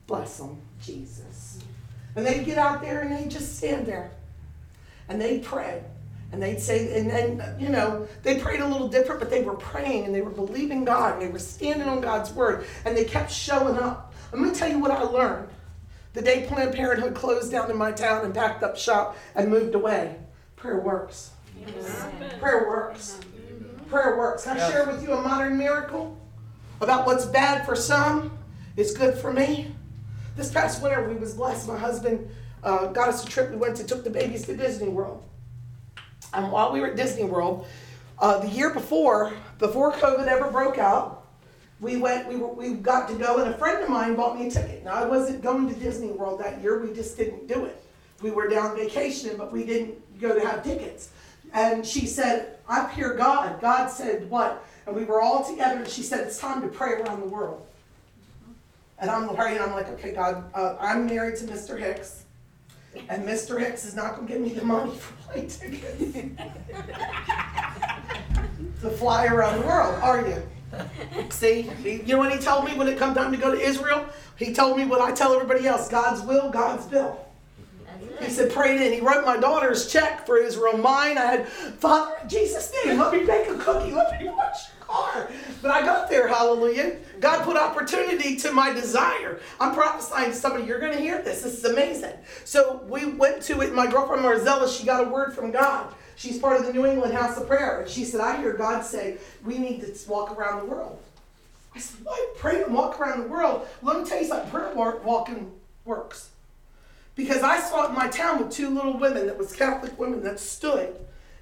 bless 0.06 0.38
them, 0.38 0.61
Jesus. 0.80 1.59
And 2.16 2.25
they'd 2.26 2.44
get 2.44 2.59
out 2.59 2.80
there 2.80 3.00
and 3.00 3.12
they'd 3.12 3.30
just 3.30 3.56
stand 3.56 3.87
there. 3.87 4.11
And 5.09 5.21
they'd 5.21 5.42
pray. 5.42 5.83
And 6.33 6.42
they'd 6.42 6.61
say, 6.61 6.99
and 6.99 7.11
then, 7.11 7.56
you 7.61 7.68
know, 7.68 8.09
they 8.23 8.40
prayed 8.40 8.61
a 8.61 8.66
little 8.66 8.88
different, 8.88 9.21
but 9.21 9.30
they 9.30 9.42
were 9.42 9.54
praying 9.54 10.04
and 10.04 10.14
they 10.14 10.21
were 10.21 10.30
believing 10.30 10.85
God 10.85 11.14
and 11.14 11.23
they 11.23 11.28
were 11.28 11.38
standing 11.38 11.88
on 11.88 12.00
God's 12.00 12.33
word 12.33 12.66
and 12.85 12.97
they 12.97 13.04
kept 13.04 13.30
showing 13.30 13.78
up. 13.78 14.12
I'm 14.33 14.40
going 14.40 14.52
to 14.52 14.59
tell 14.59 14.68
you 14.68 14.80
what 14.80 14.90
I 14.90 15.02
learned. 15.02 15.49
The 16.14 16.23
day 16.23 16.47
Planned 16.49 16.75
Parenthood 16.75 17.14
closed 17.14 17.50
down 17.50 17.71
in 17.71 17.76
my 17.76 17.92
town 17.92 18.25
and 18.25 18.33
packed 18.33 18.62
up 18.62 18.76
shop 18.76 19.16
and 19.35 19.49
moved 19.49 19.75
away, 19.75 20.16
prayer 20.56 20.78
works. 20.78 21.30
Prayer 22.40 22.68
works. 22.68 23.21
Prayer 23.88 24.16
works. 24.16 24.44
Can 24.44 24.59
I 24.59 24.71
share 24.71 24.87
with 24.87 25.02
you 25.02 25.12
a 25.12 25.21
modern 25.21 25.59
miracle 25.59 26.16
about 26.80 27.06
what's 27.06 27.26
bad 27.26 27.64
for 27.66 27.76
some 27.76 28.37
is 28.76 28.97
good 28.97 29.16
for 29.16 29.33
me? 29.33 29.74
This 30.36 30.50
past 30.50 30.82
winter, 30.82 31.08
we 31.08 31.14
was 31.14 31.34
blessed. 31.34 31.68
My 31.68 31.78
husband 31.78 32.28
uh, 32.64 32.88
got 32.88 33.08
us 33.08 33.24
a 33.24 33.26
trip. 33.26 33.50
We 33.50 33.56
went 33.56 33.76
to 33.76 33.84
took 33.84 34.02
the 34.02 34.10
babies 34.10 34.44
to 34.46 34.56
Disney 34.56 34.88
World. 34.88 35.22
And 36.32 36.50
while 36.50 36.72
we 36.72 36.80
were 36.80 36.88
at 36.88 36.96
Disney 36.96 37.24
World, 37.24 37.66
uh, 38.18 38.38
the 38.38 38.48
year 38.48 38.70
before, 38.70 39.32
before 39.58 39.92
COVID 39.92 40.26
ever 40.26 40.50
broke 40.50 40.78
out, 40.78 41.26
we 41.80 41.96
went. 41.96 42.26
We 42.28 42.36
were, 42.36 42.52
we 42.52 42.74
got 42.74 43.08
to 43.08 43.14
go, 43.14 43.42
and 43.42 43.54
a 43.54 43.58
friend 43.58 43.82
of 43.82 43.88
mine 43.88 44.14
bought 44.16 44.38
me 44.38 44.48
a 44.48 44.50
ticket. 44.50 44.84
Now 44.84 44.94
I 44.94 45.06
wasn't 45.06 45.42
going 45.42 45.68
to 45.68 45.74
Disney 45.78 46.10
World 46.10 46.40
that 46.40 46.60
year. 46.60 46.80
We 46.80 46.92
just 46.92 47.16
didn't 47.16 47.46
do 47.46 47.64
it. 47.66 47.82
We 48.22 48.30
were 48.30 48.48
down 48.48 48.76
vacationing, 48.76 49.36
but 49.36 49.52
we 49.52 49.64
didn't 49.64 50.20
go 50.20 50.34
to 50.34 50.40
have 50.40 50.64
tickets. 50.64 51.10
And 51.52 51.86
she 51.86 52.06
said, 52.06 52.58
"I 52.68 52.88
hear 52.92 53.14
God." 53.14 53.60
God 53.60 53.88
said, 53.88 54.30
"What?" 54.30 54.64
And 54.86 54.96
we 54.96 55.04
were 55.04 55.20
all 55.20 55.44
together, 55.44 55.80
and 55.80 55.88
she 55.88 56.02
said, 56.02 56.20
"It's 56.20 56.38
time 56.38 56.62
to 56.62 56.68
pray 56.68 56.92
around 56.92 57.20
the 57.20 57.28
world." 57.28 57.66
And 59.04 59.11
I'm 59.11 59.28
praying. 59.37 59.61
I'm 59.61 59.73
like, 59.73 59.90
"Okay, 59.90 60.12
God, 60.14 60.44
uh, 60.54 60.76
I'm 60.80 61.04
married 61.04 61.37
to 61.37 61.44
Mr. 61.44 61.78
Hicks." 61.78 62.25
And 63.11 63.23
Mr. 63.28 63.61
Hicks 63.61 63.84
is 63.84 63.94
not 63.94 64.16
going 64.16 64.26
to 64.26 64.32
give 64.32 64.40
me 64.40 64.49
the 64.54 64.64
money 64.64 64.94
for 64.96 65.12
plane 65.25 65.46
tickets 65.46 66.02
to 68.80 68.88
fly 68.88 69.26
around 69.26 69.61
the 69.61 69.66
world, 69.66 70.00
are 70.02 70.26
you? 70.26 70.42
See, 71.28 71.62
he- 71.82 71.96
you 72.02 72.14
know 72.14 72.18
what 72.18 72.32
he 72.32 72.38
told 72.38 72.64
me 72.64 72.73
when 72.75 72.88
it 72.88 72.96
come 72.99 73.14
time 73.14 73.30
to 73.32 73.37
go 73.37 73.54
to 73.54 73.61
Israel? 73.61 74.06
He 74.37 74.54
told 74.54 74.78
me 74.78 74.87
what 74.87 75.02
I 75.02 75.12
tell 75.12 75.34
everybody 75.34 75.66
else 75.66 75.87
God's 75.88 76.23
will, 76.23 76.50
God's 76.50 76.87
bill. 76.87 77.18
He 78.20 78.30
said, 78.30 78.50
pray 78.52 78.76
it 78.76 78.80
in. 78.80 78.92
He 78.94 79.00
wrote 79.00 79.26
my 79.26 79.37
daughter's 79.37 79.92
check 79.92 80.25
for 80.25 80.38
Israel. 80.38 80.78
Mine, 80.78 81.18
I 81.18 81.26
had, 81.26 81.49
Father, 81.49 82.14
in 82.23 82.28
Jesus' 82.28 82.73
name, 82.87 82.99
let 82.99 83.12
me 83.12 83.25
bake 83.25 83.49
a 83.50 83.56
cookie. 83.58 83.92
Let 83.92 84.18
me 84.18 84.28
wash 84.30 84.68
your 84.78 84.87
car. 84.87 85.28
But 85.64 85.73
I 85.73 85.80
got 85.80 86.11
there, 86.11 86.28
hallelujah. 86.28 86.99
God 87.21 87.42
put 87.42 87.56
opportunity 87.56 88.37
to 88.37 88.52
my 88.52 88.71
desire. 88.75 89.40
I'm 89.59 89.73
prophesying 89.73 90.33
to 90.33 90.37
somebody, 90.37 90.64
you're 90.64 90.78
going 90.78 90.92
to 90.92 91.00
hear 91.00 91.23
this. 91.23 91.40
This 91.40 91.54
is 91.54 91.64
amazing. 91.64 92.12
So 92.44 92.83
we 92.87 93.06
went 93.06 93.40
to 93.44 93.62
it. 93.62 93.73
My 93.73 93.87
girlfriend 93.87 94.23
Marzella, 94.23 94.68
she 94.68 94.85
got 94.85 95.06
a 95.06 95.09
word 95.09 95.33
from 95.33 95.52
God. 95.52 95.94
She's 96.16 96.38
part 96.38 96.61
of 96.61 96.66
the 96.66 96.73
New 96.75 96.85
England 96.85 97.14
House 97.14 97.38
of 97.38 97.49
Prayer. 97.49 97.80
And 97.80 97.88
she 97.88 98.04
said, 98.04 98.21
I 98.21 98.37
hear 98.37 98.52
God 98.52 98.85
say, 98.85 99.16
we 99.42 99.56
need 99.56 99.80
to 99.80 100.11
walk 100.11 100.37
around 100.37 100.59
the 100.59 100.66
world. 100.66 100.99
I 101.75 101.78
said, 101.78 102.04
what? 102.04 102.37
Pray 102.37 102.62
and 102.62 102.75
walk 102.75 103.00
around 103.00 103.23
the 103.23 103.28
world. 103.28 103.66
Let 103.80 103.99
me 103.99 104.04
tell 104.04 104.21
you 104.21 104.26
something. 104.26 104.50
Prayer 104.50 104.71
walk, 104.75 105.02
walking 105.02 105.50
works. 105.87 106.28
Because 107.14 107.42
I 107.42 107.59
saw 107.59 107.87
it 107.87 107.88
in 107.88 107.94
my 107.94 108.09
town 108.09 108.38
with 108.38 108.52
two 108.52 108.68
little 108.68 108.99
women 108.99 109.26
that 109.28 109.38
was 109.38 109.56
Catholic 109.56 109.99
women 109.99 110.23
that 110.25 110.38
stood 110.38 110.94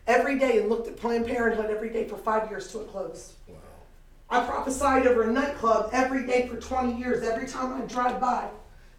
every 0.06 0.38
day 0.38 0.58
and 0.58 0.68
looked 0.68 0.86
at 0.86 0.96
Planned 0.96 1.26
Parenthood 1.26 1.70
every 1.70 1.90
day 1.90 2.06
for 2.06 2.16
five 2.16 2.48
years 2.50 2.70
till 2.70 2.82
it 2.82 2.88
closed. 2.92 3.32
I 4.32 4.40
prophesied 4.46 5.06
over 5.06 5.24
a 5.24 5.30
nightclub 5.30 5.90
every 5.92 6.26
day 6.26 6.48
for 6.48 6.56
20 6.56 6.98
years, 6.98 7.22
every 7.22 7.46
time 7.46 7.74
I 7.74 7.84
drive 7.84 8.18
by. 8.18 8.48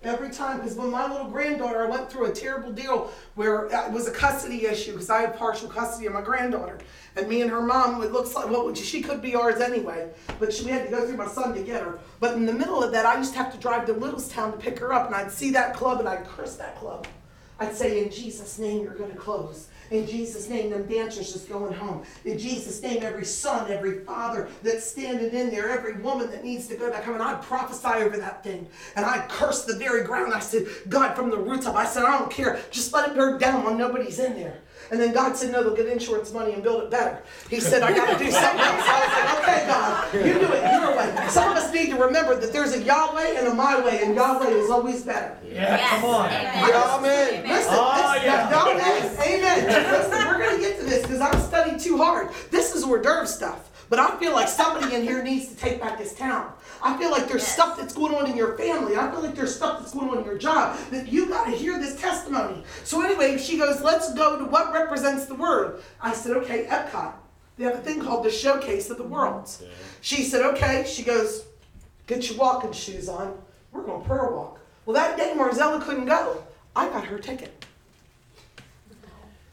Every 0.03 0.29
time, 0.29 0.57
because 0.57 0.75
when 0.75 0.91
my 0.91 1.11
little 1.11 1.27
granddaughter, 1.27 1.87
I 1.87 1.89
went 1.89 2.11
through 2.11 2.25
a 2.25 2.31
terrible 2.31 2.71
deal 2.71 3.09
where 3.33 3.65
it 3.65 3.91
was 3.91 4.07
a 4.07 4.11
custody 4.11 4.67
issue 4.67 4.91
because 4.91 5.09
I 5.09 5.21
had 5.21 5.35
partial 5.35 5.69
custody 5.69 6.05
of 6.05 6.13
my 6.13 6.21
granddaughter. 6.21 6.77
And 7.15 7.27
me 7.27 7.41
and 7.41 7.49
her 7.49 7.63
mom, 7.63 8.03
it 8.03 8.11
looks 8.11 8.35
like, 8.35 8.47
well, 8.47 8.71
she 8.75 9.01
could 9.01 9.23
be 9.23 9.33
ours 9.33 9.59
anyway, 9.59 10.11
but 10.39 10.53
she, 10.53 10.65
we 10.65 10.71
had 10.71 10.85
to 10.85 10.91
go 10.91 11.07
through 11.07 11.17
my 11.17 11.27
son 11.27 11.55
to 11.55 11.63
get 11.63 11.81
her. 11.81 11.97
But 12.19 12.35
in 12.35 12.45
the 12.45 12.53
middle 12.53 12.83
of 12.83 12.91
that, 12.91 13.07
I 13.07 13.17
used 13.17 13.31
to 13.31 13.39
have 13.39 13.51
to 13.53 13.59
drive 13.59 13.87
to 13.87 13.95
Littlestown 13.95 14.51
to 14.51 14.57
pick 14.59 14.77
her 14.77 14.93
up, 14.93 15.07
and 15.07 15.15
I'd 15.15 15.31
see 15.31 15.49
that 15.51 15.73
club 15.73 15.99
and 15.99 16.07
I'd 16.07 16.25
curse 16.25 16.57
that 16.57 16.75
club. 16.75 17.07
I'd 17.59 17.75
say, 17.75 18.03
in 18.03 18.11
Jesus' 18.11 18.59
name, 18.59 18.83
you're 18.83 18.93
going 18.93 19.11
to 19.11 19.17
close. 19.17 19.69
In 19.93 20.07
Jesus' 20.07 20.49
name, 20.49 20.71
them 20.71 20.87
dancers 20.87 21.35
is 21.35 21.43
going 21.43 21.71
home. 21.71 22.03
In 22.25 22.39
Jesus' 22.39 22.81
name, 22.81 23.03
every 23.03 23.25
son, 23.25 23.69
every 23.71 23.99
father 23.99 24.49
that's 24.63 24.83
standing 24.83 25.31
in 25.31 25.51
there, 25.51 25.69
every 25.69 26.01
woman 26.01 26.31
that 26.31 26.43
needs 26.43 26.67
to 26.69 26.75
go 26.75 26.89
back 26.89 27.03
home, 27.03 27.13
and 27.13 27.23
I 27.23 27.35
prophesy 27.35 28.03
over 28.03 28.17
that 28.17 28.43
thing. 28.43 28.67
And 28.95 29.05
I 29.05 29.27
curse 29.27 29.65
the 29.65 29.75
very 29.75 30.03
ground. 30.03 30.33
I 30.33 30.39
said, 30.39 30.65
God, 30.89 31.15
from 31.15 31.29
the 31.29 31.37
roots 31.37 31.67
up, 31.67 31.75
I 31.75 31.85
said, 31.85 32.05
I 32.05 32.17
don't 32.17 32.31
care. 32.31 32.59
Just 32.71 32.91
let 32.91 33.09
it 33.09 33.15
burn 33.15 33.37
down 33.37 33.63
while 33.63 33.77
nobody's 33.77 34.17
in 34.17 34.33
there. 34.33 34.61
And 34.91 34.99
then 34.99 35.13
God 35.13 35.35
said, 35.35 35.51
no, 35.51 35.63
they'll 35.63 35.75
get 35.75 35.87
insurance 35.87 36.31
money 36.33 36.53
and 36.53 36.61
build 36.61 36.83
it 36.83 36.91
better. 36.91 37.21
He 37.49 37.59
said, 37.59 37.81
I 37.81 37.93
got 37.93 38.17
to 38.17 38.23
do 38.23 38.29
something 38.31 38.59
else. 38.59 38.83
I 38.85 38.99
was 38.99 39.43
like, 39.43 39.49
okay, 39.49 39.67
God, 39.67 40.13
you 40.13 40.33
do 40.47 40.53
it 40.53 40.71
your 40.81 40.97
way. 40.97 41.27
Some 41.29 41.51
of 41.51 41.57
us 41.57 41.73
need 41.73 41.89
to 41.91 41.95
remember 41.97 42.35
that 42.39 42.51
there's 42.53 42.73
a 42.73 42.81
Yahweh 42.83 43.37
and 43.39 43.47
a 43.47 43.53
my 43.53 43.79
way, 43.83 44.01
and 44.03 44.13
Yahweh 44.15 44.49
is 44.49 44.69
always 44.69 45.03
better. 45.03 45.37
Yeah, 45.49 45.77
come 45.89 46.05
on. 46.05 46.29
Amen. 46.29 47.47
Listen, 47.47 47.73
Oh, 47.73 47.91
ah, 47.93 48.13
this, 48.13 48.23
yeah. 48.23 48.49
no, 48.49 48.71
amen. 48.71 49.17
Amen. 49.19 49.65
Listen, 49.91 50.27
we're 50.27 50.37
going 50.39 50.55
to 50.55 50.61
get 50.61 50.79
to 50.79 50.85
this 50.85 51.01
because 51.03 51.21
I'm 51.21 51.39
studying 51.41 51.79
too 51.79 51.97
hard. 51.97 52.29
This 52.51 52.75
is 52.75 52.83
hors 52.83 52.99
d'oeuvre 53.01 53.27
stuff. 53.27 53.69
But 53.89 53.99
I 53.99 54.17
feel 54.17 54.33
like 54.33 54.47
somebody 54.47 54.95
in 54.95 55.03
here 55.03 55.21
needs 55.23 55.49
to 55.49 55.55
take 55.55 55.79
back 55.79 55.97
this 55.97 56.15
town. 56.15 56.51
I 56.81 56.97
feel 56.97 57.11
like 57.11 57.27
there's 57.27 57.43
Yes. 57.43 57.53
stuff 57.53 57.77
that's 57.77 57.93
going 57.93 58.13
on 58.15 58.29
in 58.29 58.35
your 58.35 58.57
family. 58.57 58.95
I 58.97 59.09
feel 59.11 59.21
like 59.21 59.35
there's 59.35 59.55
stuff 59.55 59.79
that's 59.79 59.93
going 59.93 60.09
on 60.09 60.17
in 60.19 60.25
your 60.25 60.37
job 60.37 60.77
that 60.91 61.07
you 61.09 61.27
got 61.27 61.45
to 61.45 61.51
hear 61.51 61.79
this 61.79 61.92
testimony. 62.33 62.63
So 62.83 63.01
anyway, 63.01 63.37
she 63.37 63.57
goes, 63.57 63.81
let's 63.81 64.13
go 64.13 64.37
to 64.37 64.45
what 64.45 64.73
represents 64.73 65.25
the 65.25 65.35
word. 65.35 65.81
I 66.01 66.13
said, 66.13 66.37
okay, 66.37 66.65
Epcot. 66.65 67.13
They 67.57 67.65
have 67.65 67.75
a 67.75 67.81
thing 67.81 68.01
called 68.01 68.25
the 68.25 68.31
Showcase 68.31 68.89
of 68.89 68.97
the 68.97 69.03
Worlds. 69.03 69.63
She 70.01 70.23
said, 70.23 70.41
okay. 70.53 70.85
She 70.87 71.03
goes, 71.03 71.45
get 72.07 72.27
your 72.29 72.37
walking 72.39 72.71
shoes 72.71 73.07
on. 73.07 73.37
We're 73.71 73.83
going 73.83 74.01
to 74.01 74.07
prayer 74.07 74.31
walk. 74.31 74.59
Well, 74.85 74.95
that 74.95 75.17
day 75.17 75.33
Marzella 75.35 75.81
couldn't 75.81 76.05
go. 76.05 76.43
I 76.75 76.89
got 76.89 77.05
her 77.05 77.19
ticket. 77.19 77.65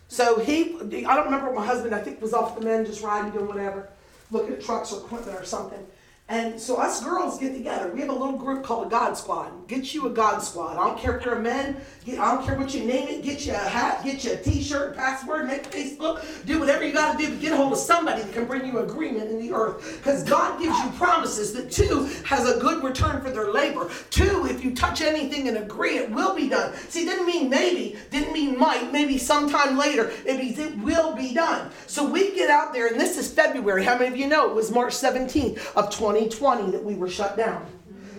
So 0.08 0.40
he, 0.40 0.76
I 1.04 1.14
don't 1.14 1.26
remember 1.26 1.46
what 1.46 1.56
my 1.56 1.66
husband, 1.66 1.94
I 1.94 2.00
think 2.00 2.20
was 2.20 2.32
off 2.32 2.58
the 2.58 2.64
men 2.64 2.84
just 2.84 3.02
riding, 3.02 3.30
doing 3.30 3.46
whatever, 3.46 3.90
looking 4.30 4.54
at 4.54 4.60
trucks 4.62 4.92
or 4.92 5.00
equipment 5.04 5.38
or 5.38 5.44
something. 5.44 5.86
And 6.30 6.60
so 6.60 6.76
us 6.76 7.02
girls 7.02 7.40
get 7.40 7.54
together. 7.54 7.90
We 7.92 7.98
have 8.02 8.08
a 8.08 8.12
little 8.12 8.38
group 8.38 8.62
called 8.62 8.86
a 8.86 8.88
God 8.88 9.14
Squad. 9.16 9.66
Get 9.66 9.92
you 9.92 10.06
a 10.06 10.10
God 10.10 10.38
Squad. 10.38 10.76
I 10.76 10.86
don't 10.86 10.96
care 10.96 11.18
if 11.18 11.24
you're 11.24 11.34
a 11.34 11.42
man. 11.42 11.76
Get, 12.04 12.20
I 12.20 12.32
don't 12.32 12.46
care 12.46 12.56
what 12.56 12.72
you 12.72 12.84
name 12.84 13.08
it. 13.08 13.24
Get 13.24 13.44
you 13.44 13.52
a 13.52 13.56
hat. 13.56 14.04
Get 14.04 14.22
you 14.22 14.34
a 14.34 14.36
T-shirt, 14.36 14.96
password, 14.96 15.48
make 15.48 15.68
Facebook. 15.68 16.24
Do 16.46 16.60
whatever 16.60 16.86
you 16.86 16.92
got 16.92 17.18
to 17.18 17.26
do. 17.26 17.30
But 17.30 17.40
get 17.40 17.52
a 17.52 17.56
hold 17.56 17.72
of 17.72 17.80
somebody 17.80 18.22
that 18.22 18.32
can 18.32 18.44
bring 18.44 18.64
you 18.64 18.78
agreement 18.78 19.28
in 19.28 19.40
the 19.40 19.52
earth. 19.52 19.98
Because 19.98 20.22
God 20.22 20.60
gives 20.60 20.78
you 20.78 20.90
promises 20.90 21.52
that 21.54 21.68
two 21.68 22.04
has 22.24 22.48
a 22.48 22.60
good 22.60 22.84
return 22.84 23.20
for 23.20 23.32
their 23.32 23.52
labor. 23.52 23.90
Two, 24.10 24.46
if 24.48 24.64
you 24.64 24.72
touch 24.72 25.00
anything 25.00 25.48
and 25.48 25.56
agree, 25.56 25.98
it 25.98 26.12
will 26.12 26.36
be 26.36 26.48
done. 26.48 26.72
See, 26.90 27.04
didn't 27.06 27.26
mean 27.26 27.50
maybe. 27.50 27.98
Didn't 28.12 28.32
mean 28.32 28.56
might. 28.56 28.92
Maybe 28.92 29.18
sometime 29.18 29.76
later. 29.76 30.12
It 30.24 30.36
means 30.36 30.60
it 30.60 30.78
will 30.78 31.16
be 31.16 31.34
done. 31.34 31.72
So 31.88 32.08
we 32.08 32.36
get 32.36 32.50
out 32.50 32.72
there, 32.72 32.86
and 32.86 33.00
this 33.00 33.18
is 33.18 33.32
February. 33.32 33.84
How 33.84 33.98
many 33.98 34.12
of 34.12 34.16
you 34.16 34.28
know 34.28 34.48
it 34.48 34.54
was 34.54 34.70
March 34.70 34.92
17th 34.92 35.74
of 35.74 35.90
2020 36.28 36.72
that 36.72 36.84
we 36.84 36.94
were 36.94 37.08
shut 37.08 37.36
down? 37.36 37.66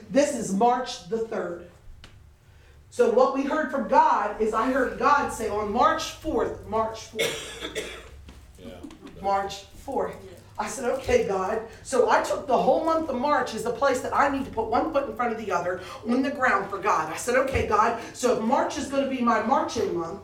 This 0.09 0.35
is 0.35 0.53
March 0.53 1.09
the 1.09 1.17
3rd. 1.17 1.63
So 2.89 3.09
what 3.11 3.33
we 3.33 3.43
heard 3.43 3.71
from 3.71 3.87
God 3.87 4.41
is 4.41 4.53
I 4.53 4.71
heard 4.71 4.99
God 4.99 5.29
say 5.29 5.47
on 5.47 5.71
March 5.71 6.21
4th, 6.21 6.67
March 6.67 7.11
4th, 7.11 7.83
March 9.21 9.65
4th. 9.85 10.15
I 10.59 10.67
said, 10.67 10.89
okay, 10.91 11.25
God. 11.27 11.61
So 11.83 12.09
I 12.09 12.21
took 12.21 12.45
the 12.45 12.57
whole 12.57 12.83
month 12.83 13.09
of 13.09 13.15
March 13.15 13.55
as 13.55 13.63
the 13.63 13.71
place 13.71 14.01
that 14.01 14.15
I 14.15 14.29
need 14.29 14.45
to 14.45 14.51
put 14.51 14.67
one 14.67 14.91
foot 14.91 15.09
in 15.09 15.15
front 15.15 15.31
of 15.31 15.43
the 15.43 15.51
other 15.51 15.81
on 16.07 16.21
the 16.21 16.29
ground 16.29 16.69
for 16.69 16.77
God. 16.77 17.11
I 17.11 17.15
said, 17.15 17.35
okay, 17.35 17.65
God. 17.65 17.99
So 18.13 18.37
if 18.37 18.43
March 18.43 18.77
is 18.77 18.87
going 18.87 19.05
to 19.05 19.09
be 19.09 19.21
my 19.21 19.41
marching 19.41 19.97
month, 19.97 20.19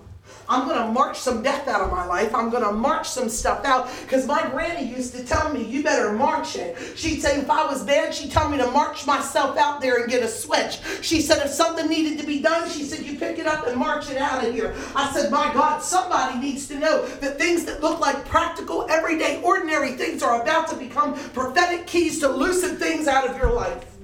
I'm 0.49 0.67
going 0.67 0.79
to 0.79 0.91
march 0.91 1.17
some 1.19 1.43
death 1.43 1.67
out 1.67 1.81
of 1.81 1.91
my 1.91 2.05
life. 2.05 2.33
I'm 2.33 2.49
going 2.49 2.63
to 2.63 2.71
march 2.71 3.09
some 3.09 3.29
stuff 3.29 3.65
out 3.65 3.89
because 4.01 4.25
my 4.25 4.47
granny 4.49 4.87
used 4.87 5.13
to 5.15 5.23
tell 5.23 5.53
me, 5.53 5.63
you 5.63 5.83
better 5.83 6.13
march 6.13 6.55
it. 6.55 6.77
She'd 6.95 7.21
say 7.21 7.39
if 7.39 7.49
I 7.49 7.65
was 7.65 7.83
bad, 7.83 8.13
she'd 8.13 8.31
tell 8.31 8.49
me 8.49 8.57
to 8.57 8.71
march 8.71 9.05
myself 9.05 9.57
out 9.57 9.81
there 9.81 9.97
and 9.97 10.09
get 10.09 10.23
a 10.23 10.27
switch. 10.27 10.79
She 11.01 11.21
said 11.21 11.45
if 11.45 11.51
something 11.51 11.87
needed 11.87 12.19
to 12.19 12.25
be 12.25 12.41
done, 12.41 12.69
she 12.69 12.83
said 12.83 13.05
you 13.05 13.17
pick 13.17 13.39
it 13.39 13.47
up 13.47 13.67
and 13.67 13.77
march 13.77 14.09
it 14.09 14.17
out 14.17 14.45
of 14.45 14.53
here. 14.53 14.73
I 14.95 15.11
said, 15.11 15.31
my 15.31 15.53
God, 15.53 15.81
somebody 15.81 16.39
needs 16.39 16.67
to 16.69 16.79
know 16.79 17.05
that 17.05 17.37
things 17.37 17.65
that 17.65 17.81
look 17.81 17.99
like 17.99 18.25
practical, 18.25 18.87
everyday, 18.89 19.41
ordinary 19.41 19.93
things 19.93 20.23
are 20.23 20.41
about 20.41 20.69
to 20.69 20.75
become 20.75 21.13
prophetic 21.31 21.87
keys 21.87 22.19
to 22.19 22.29
loosen 22.29 22.77
things 22.77 23.07
out 23.07 23.29
of 23.29 23.37
your 23.37 23.51
life. 23.51 23.96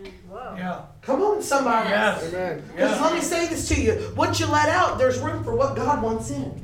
Yeah. 0.57 0.81
Come 1.01 1.21
on, 1.21 1.41
somebody. 1.41 1.89
Yes. 1.89 2.23
Amen. 2.29 2.63
Because 2.75 3.01
let 3.01 3.13
me 3.13 3.21
say 3.21 3.47
this 3.47 3.67
to 3.69 3.81
you. 3.81 3.93
What 4.15 4.39
you 4.39 4.47
let 4.47 4.69
out, 4.69 4.97
there's 4.97 5.19
room 5.19 5.43
for 5.43 5.55
what 5.55 5.75
God 5.75 6.01
wants 6.01 6.29
in. 6.31 6.63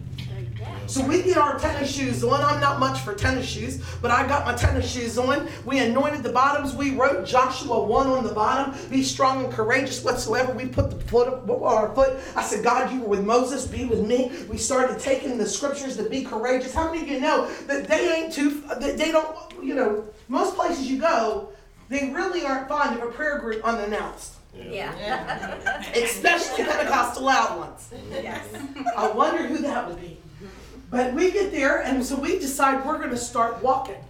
So 0.88 1.06
we 1.06 1.22
get 1.22 1.38
our 1.38 1.60
tennis 1.60 1.94
shoes 1.94 2.24
on. 2.24 2.42
I'm 2.42 2.60
not 2.60 2.80
much 2.80 3.02
for 3.02 3.14
tennis 3.14 3.46
shoes, 3.46 3.80
but 4.02 4.10
I 4.10 4.28
got 4.28 4.44
my 4.44 4.56
tennis 4.56 4.92
shoes 4.92 5.20
on. 5.20 5.48
We 5.64 5.78
anointed 5.78 6.24
the 6.24 6.32
bottoms. 6.32 6.76
We 6.76 6.96
wrote 6.96 7.28
Joshua 7.28 7.84
1 7.86 8.08
on 8.08 8.24
the 8.24 8.34
bottom. 8.34 8.76
Be 8.90 9.04
strong 9.04 9.46
and 9.46 9.54
courageous 9.54 10.04
whatsoever. 10.04 10.52
We 10.52 10.66
put 10.66 10.90
the 10.90 11.00
foot 11.06 11.28
on 11.28 11.62
our 11.62 11.94
foot. 11.94 12.20
I 12.36 12.42
said, 12.42 12.64
God, 12.64 12.92
you 12.92 13.02
were 13.02 13.08
with 13.08 13.24
Moses, 13.24 13.68
be 13.68 13.86
with 13.86 14.04
me. 14.04 14.32
We 14.50 14.58
started 14.58 15.00
taking 15.00 15.38
the 15.38 15.48
scriptures 15.48 15.96
to 15.98 16.10
be 16.10 16.24
courageous. 16.24 16.74
How 16.74 16.92
many 16.92 17.04
of 17.04 17.08
you 17.08 17.20
know 17.20 17.48
that 17.68 17.88
they 17.88 18.12
ain't 18.12 18.34
too, 18.34 18.62
that 18.80 18.98
they 18.98 19.12
don't, 19.12 19.38
you 19.62 19.76
know, 19.76 20.06
most 20.28 20.56
places 20.56 20.90
you 20.90 21.00
go, 21.00 21.50
they 21.90 22.12
really 22.14 22.46
aren't 22.46 22.70
fond 22.70 22.98
of 22.98 23.08
a 23.08 23.12
prayer 23.12 23.40
group 23.40 23.64
unannounced. 23.64 24.36
Yeah. 24.56 25.84
Especially 25.96 26.64
Pentecostal 26.64 27.24
loud 27.24 27.60
ones. 27.60 27.90
Yes. 28.12 28.46
I 28.96 29.10
wonder 29.10 29.44
who 29.44 29.58
that 29.60 29.88
would 29.88 30.00
be. 30.00 30.18
But 30.90 31.14
we 31.14 31.32
get 31.32 31.52
there, 31.52 31.82
and 31.84 32.04
so 32.04 32.16
we 32.16 32.40
decide 32.40 32.86
we're 32.86 32.98
going 32.98 33.12
to 33.12 33.18
start 33.18 33.62
walking. 33.62 34.04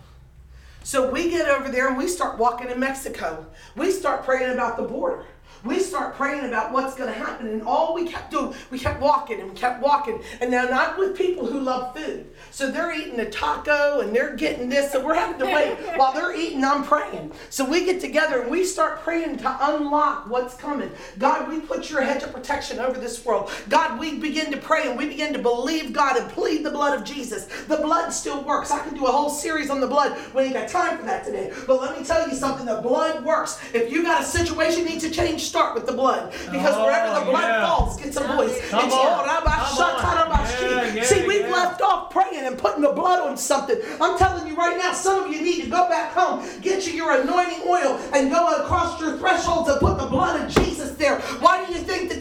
So 0.83 1.11
we 1.11 1.29
get 1.29 1.47
over 1.49 1.69
there 1.69 1.89
and 1.89 1.97
we 1.97 2.07
start 2.07 2.37
walking 2.37 2.69
in 2.69 2.79
Mexico. 2.79 3.45
We 3.75 3.91
start 3.91 4.23
praying 4.23 4.53
about 4.53 4.77
the 4.77 4.83
border. 4.83 5.25
We 5.63 5.79
start 5.79 6.15
praying 6.15 6.45
about 6.45 6.71
what's 6.71 6.95
going 6.95 7.13
to 7.13 7.19
happen. 7.19 7.47
And 7.47 7.61
all 7.63 7.93
we 7.93 8.07
kept 8.07 8.31
doing, 8.31 8.55
we 8.71 8.79
kept 8.79 9.01
walking 9.01 9.41
and 9.41 9.49
we 9.49 9.55
kept 9.55 9.81
walking. 9.81 10.23
And 10.39 10.49
now, 10.49 10.63
not 10.63 10.97
with 10.97 11.17
people 11.17 11.45
who 11.45 11.59
love 11.59 11.95
food. 11.95 12.27
So 12.51 12.71
they're 12.71 12.91
eating 12.93 13.19
a 13.19 13.29
taco 13.29 14.01
and 14.01 14.15
they're 14.15 14.35
getting 14.35 14.69
this. 14.69 14.91
So 14.91 15.03
we're 15.05 15.13
having 15.13 15.39
to 15.39 15.45
wait. 15.45 15.77
While 15.97 16.13
they're 16.13 16.35
eating, 16.35 16.63
I'm 16.63 16.83
praying. 16.83 17.31
So 17.49 17.63
we 17.69 17.85
get 17.85 18.01
together 18.01 18.41
and 18.41 18.51
we 18.51 18.63
start 18.65 19.01
praying 19.01 19.37
to 19.37 19.57
unlock 19.73 20.29
what's 20.29 20.55
coming. 20.55 20.91
God, 21.17 21.49
we 21.49 21.59
put 21.59 21.89
your 21.89 22.01
hedge 22.01 22.23
of 22.23 22.33
protection 22.33 22.79
over 22.79 22.99
this 22.99 23.23
world. 23.25 23.51
God, 23.69 23.99
we 23.99 24.17
begin 24.19 24.51
to 24.51 24.57
pray 24.57 24.87
and 24.89 24.97
we 24.97 25.07
begin 25.07 25.33
to 25.33 25.39
believe 25.39 25.93
God 25.93 26.17
and 26.17 26.29
plead 26.31 26.63
the 26.65 26.71
blood 26.71 26.97
of 26.99 27.05
Jesus. 27.05 27.45
The 27.65 27.77
blood 27.77 28.09
still 28.11 28.43
works. 28.43 28.71
I 28.71 28.79
can 28.79 28.93
do 28.95 29.05
a 29.05 29.11
whole 29.11 29.29
series 29.29 29.69
on 29.69 29.79
the 29.79 29.87
blood. 29.87 30.17
We 30.33 30.43
ain't 30.43 30.53
got 30.53 30.67
time 30.69 30.97
for 30.97 31.05
that 31.05 31.25
today. 31.25 31.53
But 31.67 31.81
let 31.81 31.97
me 31.97 32.05
tell 32.05 32.27
you 32.27 32.35
something 32.35 32.65
the 32.65 32.81
blood 32.81 33.23
works. 33.23 33.59
If 33.73 33.91
you 33.91 34.03
got 34.03 34.21
a 34.21 34.25
situation 34.25 34.85
needs 34.85 35.03
to 35.03 35.11
change, 35.11 35.41
start 35.43 35.75
with 35.75 35.85
the 35.85 35.93
blood. 35.93 36.31
Because 36.51 36.75
Oh, 36.75 36.85
wherever 36.85 37.19
the 37.19 37.25
blood 37.31 37.41
yeah. 37.43 37.67
falls, 37.67 37.99
gets 37.99 38.17
a 38.17 38.21
voice. 38.23 38.69
Come 38.69 38.85
It's 38.85 38.93
on. 38.93 39.07
all 39.07 39.25
rabba, 39.25 39.49
Come 39.49 39.77
shaka, 39.77 40.07
on. 40.07 40.15
rabba, 40.29 40.49
Yeah, 40.61 40.93
yeah, 40.93 41.03
See, 41.03 41.27
we've 41.27 41.41
yeah. 41.41 41.51
left 41.51 41.81
off 41.81 42.11
praying 42.11 42.38
and 42.45 42.57
putting 42.57 42.81
the 42.81 42.91
blood 42.91 43.19
on 43.19 43.37
something. 43.37 43.77
I'm 44.01 44.17
telling 44.17 44.47
you 44.47 44.55
right 44.55 44.77
now, 44.77 44.93
some 44.93 45.25
of 45.25 45.33
you 45.33 45.41
need 45.41 45.63
to 45.63 45.69
go 45.69 45.87
back 45.89 46.13
home, 46.13 46.47
get 46.61 46.87
you 46.87 46.93
your 46.93 47.21
anointing 47.21 47.67
oil, 47.67 47.99
and 48.13 48.31
go 48.31 48.61
across 48.61 48.99
your 48.99 49.17
thresholds 49.17 49.69
and 49.69 49.79
put 49.79 49.97
the 49.97 50.07
blood 50.07 50.41
of 50.41 50.49
Jesus 50.63 50.91
there. 50.95 51.19
Why 51.39 51.65
do 51.65 51.73
you 51.73 51.79
think 51.79 52.09
that 52.09 52.18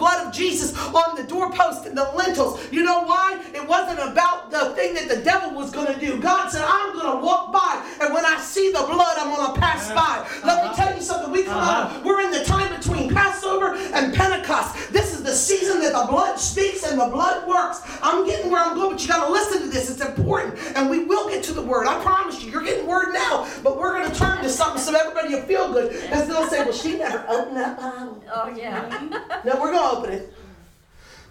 blood 0.00 0.26
of 0.26 0.32
Jesus 0.32 0.76
on 0.92 1.14
the 1.16 1.22
doorpost 1.22 1.86
and 1.86 1.96
the 1.96 2.10
lintels? 2.16 2.58
You 2.72 2.82
know 2.82 3.04
why? 3.04 3.40
It 3.54 3.66
wasn't 3.68 4.00
about 4.00 4.50
the 4.50 4.74
thing 4.74 4.94
that 4.94 5.08
the 5.08 5.20
devil 5.22 5.52
was 5.54 5.70
going 5.70 5.92
to 5.94 6.00
do. 6.00 6.18
God 6.20 6.48
said, 6.50 6.62
I'm 6.66 6.92
going 6.98 7.18
to 7.18 7.24
walk 7.24 7.52
by, 7.52 7.72
and 8.02 8.12
when 8.12 8.24
I 8.24 8.38
see 8.40 8.72
the 8.72 8.82
blood, 8.90 9.14
I'm 9.18 9.30
going 9.36 9.54
to 9.54 9.60
pass 9.60 9.88
by. 9.92 10.26
Let 10.44 10.56
me 10.68 10.74
tell 10.74 10.94
you 10.96 11.02
something. 11.02 11.30
We 11.30 11.44
come 11.44 11.58
Uh-huh. 11.60 11.96
out, 11.98 12.04
we're 12.04 12.20
in 12.22 12.30
the 12.32 12.42
time 12.44 12.74
between 12.76 13.12
Passover 13.14 13.76
and 13.76 14.14
Pentecost. 14.14 14.90
This 14.92 15.12
is 15.14 15.22
the 15.22 15.32
season 15.34 15.80
that 15.80 15.92
the 15.92 16.06
blood 16.10 16.38
speaks 16.40 16.82
and 16.84 16.98
the 16.98 17.06
blood 17.06 17.46
works. 17.46 17.80
I'm 18.02 18.24
getting 18.26 18.50
where 18.50 18.62
I'm 18.64 18.74
going, 18.74 18.92
but 18.92 19.02
you 19.02 19.08
got 19.08 19.26
to 19.26 19.32
listen 19.32 19.62
to 19.62 19.68
this. 19.68 19.90
It's 19.90 20.00
important. 20.04 20.58
And 20.76 20.88
we 20.88 21.04
will 21.04 21.28
get 21.28 21.44
to 21.44 21.52
the 21.52 21.62
word. 21.62 21.86
I 21.86 22.00
promise 22.02 22.42
you, 22.42 22.50
you're 22.50 22.64
getting 22.64 22.86
word 22.86 23.12
now, 23.12 23.46
but 23.62 23.78
we're 23.78 23.92
going 23.98 24.10
to 24.10 24.16
turn 24.18 24.42
to 24.42 24.48
something 24.48 24.80
so 24.82 24.94
everybody 24.98 25.34
will 25.34 25.42
feel 25.42 25.72
good. 25.72 25.92
Because 25.92 26.26
they'll 26.26 26.46
say, 26.48 26.62
well, 26.64 26.72
she 26.72 26.96
never 26.96 27.22
opened 27.28 27.56
that 27.58 27.76
Bible. 27.78 28.22
Oh, 28.34 28.48
yeah. 28.56 29.08
No, 29.44 29.60
we're 29.60 29.72
going 29.72 29.89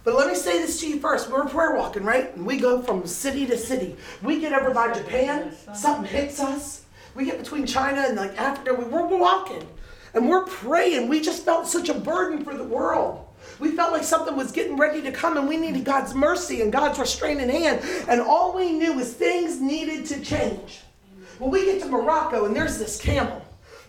But 0.02 0.14
let 0.14 0.28
me 0.28 0.34
say 0.34 0.58
this 0.58 0.80
to 0.80 0.88
you 0.88 0.98
first. 0.98 1.30
We're 1.30 1.46
prayer 1.46 1.74
walking, 1.74 2.04
right? 2.04 2.34
And 2.34 2.46
we 2.46 2.58
go 2.58 2.80
from 2.80 3.06
city 3.06 3.46
to 3.46 3.58
city. 3.58 3.96
We 4.22 4.40
get 4.40 4.52
over 4.52 4.72
by 4.72 4.92
Japan, 4.92 5.54
something 5.74 6.04
hits 6.04 6.40
us. 6.40 6.84
We 7.14 7.24
get 7.24 7.38
between 7.38 7.66
China 7.66 8.02
and 8.06 8.16
like 8.16 8.38
Africa. 8.38 8.74
We, 8.74 8.84
we're 8.84 9.06
walking 9.06 9.66
and 10.14 10.28
we're 10.28 10.44
praying. 10.44 11.08
We 11.08 11.20
just 11.20 11.44
felt 11.44 11.66
such 11.66 11.88
a 11.88 11.94
burden 11.94 12.44
for 12.44 12.56
the 12.56 12.64
world. 12.64 13.26
We 13.58 13.72
felt 13.72 13.92
like 13.92 14.04
something 14.04 14.36
was 14.36 14.52
getting 14.52 14.76
ready 14.76 15.02
to 15.02 15.12
come 15.12 15.36
and 15.36 15.48
we 15.48 15.56
needed 15.56 15.84
God's 15.84 16.14
mercy 16.14 16.62
and 16.62 16.72
God's 16.72 16.98
restraining 16.98 17.48
hand. 17.48 17.82
And 18.08 18.20
all 18.20 18.54
we 18.54 18.72
knew 18.72 18.94
was 18.94 19.12
things 19.12 19.60
needed 19.60 20.06
to 20.06 20.20
change. 20.20 20.80
Well, 21.38 21.50
we 21.50 21.64
get 21.64 21.82
to 21.82 21.88
Morocco 21.88 22.46
and 22.46 22.54
there's 22.54 22.78
this 22.78 23.00
camel. 23.00 23.44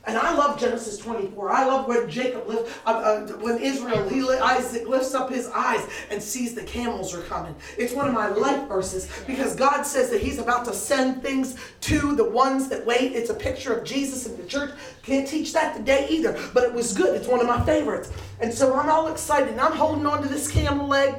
And 0.06 0.18
I 0.18 0.36
love 0.36 0.60
Genesis 0.60 0.98
24. 0.98 1.52
I 1.52 1.66
love 1.66 1.88
when 1.88 2.10
Jacob 2.10 2.48
lift, 2.48 2.76
uh, 2.88 2.90
uh, 2.90 3.28
when 3.38 3.60
Israel, 3.60 4.10
he 4.10 4.22
Isaac 4.30 4.88
lifts 4.88 5.14
up 5.14 5.30
his 5.30 5.48
eyes 5.50 5.88
and 6.10 6.22
sees 6.22 6.56
the 6.56 6.64
camels 6.64 7.14
are 7.14 7.22
coming. 7.24 7.56
It's 7.78 7.94
one 7.94 8.08
of 8.08 8.14
my 8.14 8.30
life 8.30 8.68
verses 8.68 9.12
because 9.28 9.56
God 9.56 9.84
says 9.84 10.10
that 10.10 10.22
He's 10.22 10.40
about 10.40 10.66
to 10.66 10.74
send 10.74 11.22
things 11.22 11.56
to 11.82 12.16
the 12.16 12.24
ones 12.24 12.68
that 12.70 12.86
wait. 12.86 13.14
It's 13.14 13.30
a 13.30 13.36
picture 13.36 13.74
of 13.74 13.86
Jesus 13.86 14.26
in 14.26 14.38
the 14.38 14.44
church. 14.48 14.72
Can't 15.04 15.28
teach 15.28 15.54
that 15.54 15.76
today 15.76 16.08
either, 16.10 16.40
but 16.54 16.64
it 16.64 16.74
was 16.74 16.94
good. 16.94 17.16
It's 17.16 17.28
one 17.28 17.40
of 17.40 17.48
my 17.48 17.64
favorites. 17.64 18.12
And 18.40 18.52
so 18.52 18.76
I'm 18.76 18.90
all 18.90 19.08
excited. 19.08 19.50
And 19.50 19.62
I'm 19.62 19.74
holding 19.74 20.06
on 20.08 20.24
to 20.24 20.28
this 20.28 20.50
camel 20.50 20.88
leg, 20.88 21.14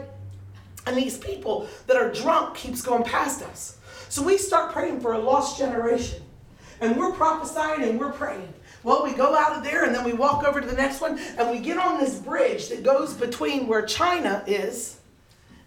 and 0.86 0.96
these 0.96 1.16
people 1.18 1.68
that 1.86 1.96
are 1.96 2.12
drunk 2.12 2.56
keeps 2.56 2.82
going 2.82 3.04
past 3.04 3.42
us. 3.42 3.78
So 4.08 4.22
we 4.22 4.38
start 4.38 4.72
praying 4.72 5.00
for 5.00 5.12
a 5.12 5.18
lost 5.18 5.58
generation. 5.58 6.22
And 6.80 6.96
we're 6.96 7.12
prophesying 7.12 7.88
and 7.88 7.98
we're 7.98 8.10
praying. 8.10 8.52
Well, 8.84 9.04
we 9.04 9.12
go 9.12 9.36
out 9.36 9.56
of 9.56 9.62
there 9.62 9.84
and 9.84 9.94
then 9.94 10.04
we 10.04 10.12
walk 10.12 10.44
over 10.44 10.60
to 10.60 10.66
the 10.66 10.76
next 10.76 11.00
one 11.00 11.18
and 11.38 11.50
we 11.50 11.60
get 11.60 11.78
on 11.78 12.00
this 12.00 12.18
bridge 12.18 12.68
that 12.68 12.82
goes 12.82 13.14
between 13.14 13.66
where 13.66 13.82
China 13.82 14.42
is 14.46 14.98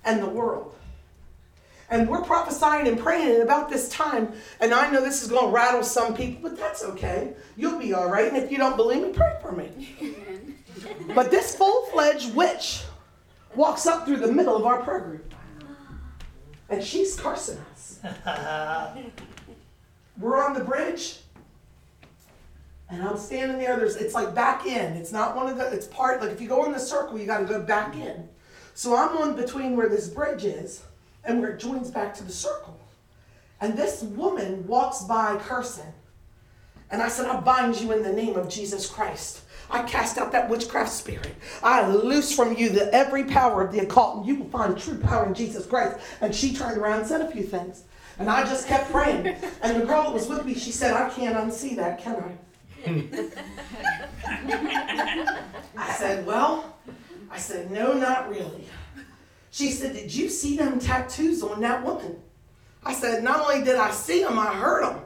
and 0.04 0.22
the 0.22 0.30
world. 0.30 0.76
And 1.90 2.10
we're 2.10 2.22
prophesying 2.22 2.88
and 2.88 3.00
praying 3.00 3.32
and 3.32 3.44
about 3.44 3.70
this 3.70 3.88
time. 3.90 4.34
And 4.60 4.74
I 4.74 4.90
know 4.90 5.02
this 5.02 5.22
is 5.22 5.30
going 5.30 5.46
to 5.46 5.52
rattle 5.52 5.84
some 5.84 6.16
people, 6.16 6.50
but 6.50 6.58
that's 6.58 6.84
okay. 6.84 7.34
You'll 7.56 7.80
be 7.80 7.94
all 7.94 8.10
right. 8.10 8.28
And 8.28 8.38
if 8.38 8.52
you 8.52 8.58
don't 8.58 8.76
believe 8.76 9.04
me, 9.04 9.14
pray 9.14 9.38
for 9.42 9.52
me. 9.52 10.16
but 11.14 11.30
this 11.30 11.56
full 11.56 11.86
fledged 11.88 12.34
witch 12.34 12.84
walks 13.56 13.86
up 13.86 14.06
through 14.06 14.18
the 14.18 14.32
middle 14.32 14.56
of 14.56 14.66
our 14.66 14.82
prayer 14.82 15.00
group. 15.02 15.34
And 16.70 16.84
she's 16.84 17.16
cursing 17.16 17.60
us. 17.72 18.00
We're 20.20 20.44
on 20.44 20.54
the 20.54 20.64
bridge. 20.64 21.20
And 22.90 23.04
I'm 23.04 23.18
standing 23.18 23.58
there. 23.58 23.78
There's 23.78 23.96
it's 23.96 24.14
like 24.14 24.36
back 24.36 24.66
in. 24.66 24.94
It's 24.94 25.12
not 25.12 25.36
one 25.36 25.48
of 25.48 25.58
the. 25.58 25.68
It's 25.68 25.88
part 25.88 26.22
like 26.22 26.32
if 26.32 26.40
you 26.40 26.48
go 26.48 26.66
in 26.66 26.72
the 26.72 26.80
circle, 26.80 27.18
you 27.18 27.26
got 27.26 27.40
to 27.40 27.46
go 27.46 27.62
back 27.62 27.96
in. 27.96 28.30
So 28.74 28.96
I'm 28.96 29.18
on 29.18 29.36
between 29.36 29.76
where 29.76 29.90
this 29.90 30.08
bridge 30.08 30.44
is 30.44 30.84
and 31.24 31.42
where 31.42 31.52
it 31.52 31.60
joins 31.60 31.90
back 31.90 32.14
to 32.16 32.24
the 32.24 32.32
circle. 32.32 32.80
And 33.62 33.78
this 33.78 34.04
woman 34.04 34.68
walks 34.68 35.04
by 35.04 35.38
cursing. 35.38 35.94
And 36.92 37.02
I 37.02 37.08
said, 37.08 37.28
I 37.28 37.40
bind 37.40 37.80
you 37.80 37.92
in 37.94 38.04
the 38.04 38.14
name 38.14 38.36
of 38.36 38.50
Jesus 38.50 38.88
Christ. 38.88 39.42
I 39.72 39.82
cast 39.84 40.18
out 40.18 40.32
that 40.34 40.50
witchcraft 40.50 40.92
spirit. 40.92 41.34
I 41.64 41.88
loose 41.88 42.36
from 42.36 42.56
you 42.56 42.70
the 42.70 42.94
every 42.94 43.24
power 43.24 43.64
of 43.64 43.72
the 43.72 43.80
occult, 43.80 44.18
and 44.18 44.26
you 44.28 44.36
will 44.36 44.50
find 44.50 44.78
true 44.78 45.00
power 45.00 45.26
in 45.26 45.34
Jesus 45.34 45.66
Christ. 45.66 45.98
And 46.22 46.36
she 46.36 46.54
turned 46.54 46.78
around 46.78 47.00
and 47.00 47.08
said 47.08 47.22
a 47.22 47.32
few 47.32 47.44
things. 47.44 47.84
And 48.20 48.30
I 48.30 48.44
just 48.44 48.68
kept 48.68 48.92
praying. 48.92 49.28
And 49.62 49.82
the 49.82 49.86
girl 49.86 50.04
that 50.04 50.14
was 50.14 50.28
with 50.28 50.46
me, 50.46 50.54
she 50.54 50.72
said, 50.72 50.94
I 50.94 51.10
can't 51.10 51.36
unsee 51.36 51.76
that, 51.78 52.00
can 52.00 52.16
I? 52.18 52.38
I 55.78 55.96
said, 55.98 56.26
Well, 56.26 56.76
I 57.32 57.38
said, 57.38 57.72
No, 57.72 57.94
not 57.94 58.30
really. 58.30 58.68
She 59.52 59.72
said, 59.72 59.94
Did 59.94 60.14
you 60.14 60.30
see 60.30 60.56
them 60.58 60.80
tattoos 60.80 61.42
on 61.42 61.62
that 61.62 61.84
woman? 61.84 62.18
I 62.84 62.94
said, 62.94 63.24
Not 63.24 63.40
only 63.42 63.64
did 63.64 63.78
I 63.78 63.92
see 63.92 64.24
them, 64.24 64.38
I 64.38 64.54
heard 64.54 64.84
them. 64.84 65.02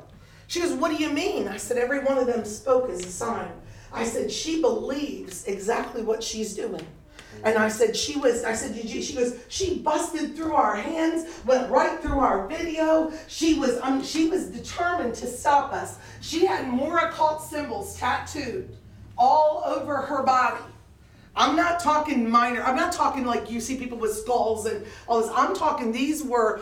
She 0.48 0.60
goes, 0.60 0.74
What 0.74 0.96
do 0.96 1.02
you 1.02 1.12
mean? 1.12 1.48
I 1.48 1.58
said, 1.58 1.78
Every 1.78 2.00
one 2.00 2.18
of 2.18 2.28
them 2.28 2.44
spoke 2.44 2.90
as 2.90 3.06
a 3.06 3.12
sign. 3.12 3.52
I 3.94 4.04
said, 4.04 4.32
She 4.32 4.62
believes 4.62 5.46
exactly 5.46 6.02
what 6.02 6.22
she's 6.22 6.54
doing. 6.56 6.86
And 7.44 7.58
I 7.58 7.70
said, 7.70 7.96
she 7.96 8.18
was, 8.18 8.44
I 8.44 8.54
said, 8.54 8.76
did 8.76 8.90
you? 8.90 9.02
She 9.02 9.16
goes, 9.16 9.40
she 9.48 9.80
busted 9.80 10.36
through 10.36 10.54
our 10.54 10.76
hands, 10.76 11.42
went 11.46 11.70
right 11.72 12.00
through 12.02 12.20
our 12.20 12.48
video. 12.48 13.12
She 13.28 13.58
was, 13.58 13.80
um, 13.82 14.04
she 14.04 14.28
was 14.28 14.48
determined 14.48 15.16
to 15.16 15.28
stop 15.28 15.72
us. 15.72 15.98
She 16.22 16.46
had 16.46 16.68
more 16.68 16.98
occult 16.98 17.44
symbols 17.44 17.98
tattooed 17.98 18.76
all 19.18 19.64
over 19.66 19.98
her 19.98 20.24
body. 20.24 20.64
I'm 21.36 21.56
not 21.56 21.80
talking 21.80 22.30
minor, 22.30 22.62
I'm 22.64 22.76
not 22.76 22.92
talking 22.92 23.26
like 23.26 23.50
you 23.50 23.62
see 23.62 23.78
people 23.78 23.98
with 23.98 24.14
skulls 24.14 24.66
and 24.66 24.86
all 25.08 25.22
this. 25.22 25.32
I'm 25.34 25.56
talking, 25.56 25.92
these 25.92 26.24
were 26.24 26.62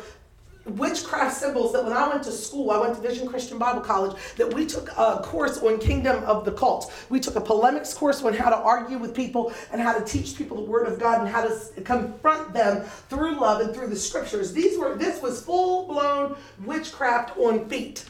witchcraft 0.72 1.38
symbols 1.38 1.74
that 1.74 1.84
when 1.84 1.94
I 1.94 2.08
went 2.08 2.24
to 2.24 2.32
school, 2.32 2.72
I 2.72 2.80
went 2.80 2.96
to 2.96 3.02
Vision 3.02 3.28
Christian 3.28 3.58
Bible 3.58 3.82
College, 3.82 4.18
that 4.38 4.54
we 4.54 4.66
took 4.66 4.90
a 4.98 5.22
course 5.24 5.60
on 5.60 5.80
Kingdom 5.80 6.24
of 6.24 6.46
the 6.46 6.52
cult. 6.52 6.94
We 7.10 7.20
took 7.20 7.36
a 7.36 7.42
polemics 7.42 7.94
course 7.94 8.24
on 8.24 8.34
how 8.34 8.50
to 8.50 8.58
argue 8.58 8.98
with 8.98 9.16
people 9.16 9.54
and 9.72 9.82
how 9.82 9.98
to 9.98 10.04
teach 10.04 10.38
people 10.38 10.58
the 10.58 10.70
Word 10.70 10.88
of 10.88 11.00
God 11.00 11.22
and 11.22 11.30
how 11.30 11.48
to 11.48 11.82
confront 11.82 12.54
them 12.54 12.84
through 13.10 13.40
love 13.40 13.62
and 13.62 13.74
through 13.74 13.88
the 13.88 13.96
scriptures. 13.96 14.54
These 14.54 14.78
were 14.78 14.96
this 14.96 15.22
was 15.22 15.42
full 15.42 15.88
blown 15.88 16.36
witchcraft 16.66 17.38
on 17.38 17.68
feet. 17.70 18.06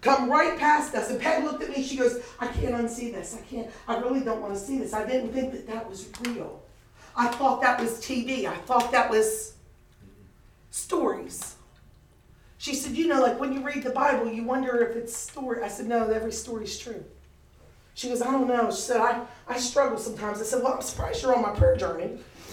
Come 0.00 0.30
right 0.30 0.58
past 0.58 0.94
us. 0.94 1.10
And 1.10 1.20
Peg 1.20 1.44
looked 1.44 1.62
at 1.62 1.70
me. 1.70 1.82
She 1.82 1.96
goes, 1.96 2.22
I 2.38 2.46
can't 2.46 2.74
unsee 2.74 3.12
this. 3.12 3.36
I 3.38 3.42
can't. 3.42 3.70
I 3.86 3.98
really 3.98 4.20
don't 4.20 4.40
want 4.40 4.54
to 4.54 4.58
see 4.58 4.78
this. 4.78 4.94
I 4.94 5.06
didn't 5.06 5.32
think 5.32 5.52
that 5.52 5.66
that 5.66 5.88
was 5.88 6.08
real. 6.22 6.62
I 7.16 7.28
thought 7.28 7.60
that 7.60 7.78
was 7.80 8.00
TV. 8.00 8.46
I 8.46 8.56
thought 8.56 8.90
that 8.92 9.10
was 9.10 9.54
stories. 10.70 11.56
She 12.58 12.74
said, 12.74 12.92
You 12.92 13.08
know, 13.08 13.20
like 13.22 13.40
when 13.40 13.52
you 13.52 13.62
read 13.62 13.82
the 13.82 13.90
Bible, 13.90 14.30
you 14.30 14.44
wonder 14.44 14.86
if 14.86 14.96
it's 14.96 15.16
story. 15.16 15.62
I 15.62 15.68
said, 15.68 15.86
No, 15.86 16.10
every 16.10 16.32
story's 16.32 16.78
true. 16.78 17.04
She 17.94 18.08
goes, 18.08 18.22
I 18.22 18.30
don't 18.30 18.48
know. 18.48 18.70
She 18.70 18.82
said, 18.82 18.98
I, 18.98 19.22
I 19.48 19.58
struggle 19.58 19.98
sometimes. 19.98 20.40
I 20.40 20.44
said, 20.44 20.62
Well, 20.62 20.74
I'm 20.74 20.82
surprised 20.82 21.22
you're 21.22 21.34
on 21.34 21.42
my 21.42 21.50
prayer 21.50 21.76
journey. 21.76 22.18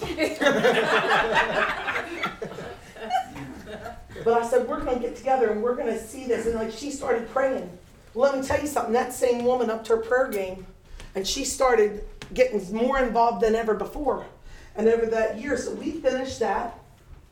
but 4.24 4.42
I 4.42 4.48
said, 4.48 4.66
We're 4.68 4.80
going 4.82 4.96
to 4.96 5.00
get 5.00 5.16
together 5.16 5.50
and 5.50 5.62
we're 5.62 5.76
going 5.76 5.92
to 5.92 5.98
see 5.98 6.26
this. 6.26 6.46
And 6.46 6.54
like 6.54 6.72
she 6.72 6.90
started 6.90 7.28
praying. 7.30 7.70
Well, 8.14 8.32
let 8.32 8.40
me 8.40 8.46
tell 8.46 8.60
you 8.60 8.66
something. 8.66 8.92
That 8.92 9.12
same 9.12 9.44
woman 9.44 9.70
up 9.70 9.84
to 9.84 9.96
her 9.96 10.02
prayer 10.02 10.28
game, 10.28 10.66
and 11.14 11.26
she 11.26 11.44
started 11.44 12.02
getting 12.34 12.74
more 12.74 12.98
involved 12.98 13.42
than 13.42 13.54
ever 13.54 13.74
before. 13.74 14.26
And 14.74 14.88
over 14.88 15.06
that 15.06 15.38
year, 15.40 15.56
so 15.56 15.74
we 15.74 15.92
finished 15.92 16.40
that. 16.40 16.78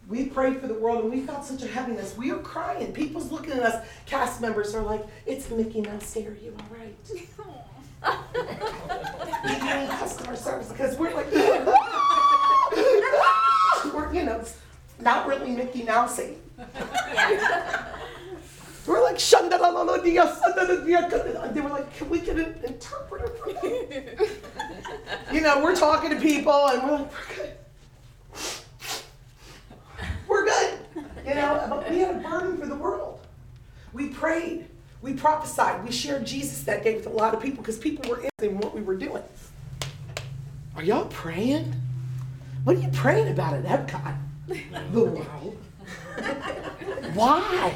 We 0.08 0.26
prayed 0.26 0.60
for 0.60 0.68
the 0.68 0.74
world 0.74 1.02
and 1.02 1.12
we 1.12 1.22
felt 1.22 1.44
such 1.44 1.62
a 1.62 1.66
heaviness. 1.66 2.16
We 2.16 2.30
were 2.30 2.38
crying. 2.38 2.92
People's 2.92 3.32
looking 3.32 3.52
at 3.52 3.62
us. 3.62 3.84
Cast 4.06 4.40
members 4.40 4.72
are 4.74 4.82
like, 4.82 5.04
it's 5.26 5.50
Mickey 5.50 5.80
Mouse 5.80 6.14
Day. 6.14 6.26
Are 6.26 6.36
you 6.40 6.56
all 6.58 6.76
right? 6.76 6.94
customer 9.88 10.36
service 10.36 10.68
because 10.68 10.96
we're 10.96 11.12
like, 11.14 11.26
we're, 13.92 14.12
you 14.12 14.22
know, 14.24 14.44
not 15.00 15.26
really 15.26 15.50
Mickey 15.50 15.82
Mousey. 15.82 16.36
We're 18.86 19.02
like, 19.02 19.18
they 21.54 21.60
were 21.60 21.68
like, 21.68 21.92
can 21.96 22.08
we 22.08 22.20
get 22.20 22.36
an 22.36 22.54
interpreter 22.62 23.26
for 23.28 23.50
you? 23.50 23.92
you 25.32 25.40
know, 25.40 25.60
we're 25.62 25.74
talking 25.74 26.10
to 26.10 26.16
people 26.16 26.68
and 26.68 26.84
we're 26.84 26.92
like, 26.92 27.10
we're 27.10 27.36
good. 27.36 27.50
You 31.26 31.34
know, 31.34 31.66
but 31.68 31.90
we 31.90 31.98
had 31.98 32.16
a 32.16 32.18
burden 32.20 32.56
for 32.56 32.66
the 32.66 32.76
world. 32.76 33.20
We 33.92 34.08
prayed. 34.08 34.66
We 35.02 35.14
prophesied. 35.14 35.84
We 35.84 35.90
shared 35.90 36.24
Jesus 36.24 36.62
that 36.64 36.84
day 36.84 36.94
with 36.94 37.06
a 37.06 37.10
lot 37.10 37.34
of 37.34 37.42
people 37.42 37.58
because 37.62 37.78
people 37.78 38.08
were 38.08 38.24
in 38.40 38.58
what 38.58 38.74
we 38.74 38.82
were 38.82 38.96
doing. 38.96 39.22
Are 40.76 40.82
y'all 40.82 41.06
praying? 41.06 41.74
What 42.64 42.76
are 42.76 42.80
you 42.80 42.88
praying 42.88 43.28
about 43.28 43.54
at 43.54 43.64
Epcot? 43.64 44.16
The 44.92 45.04
world. 45.04 45.58
Why? 47.14 47.72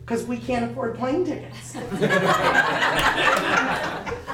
Because 0.00 0.24
we 0.24 0.38
can't 0.38 0.70
afford 0.70 0.96
plane 0.96 1.24
tickets. 1.24 1.74
we 1.74 1.80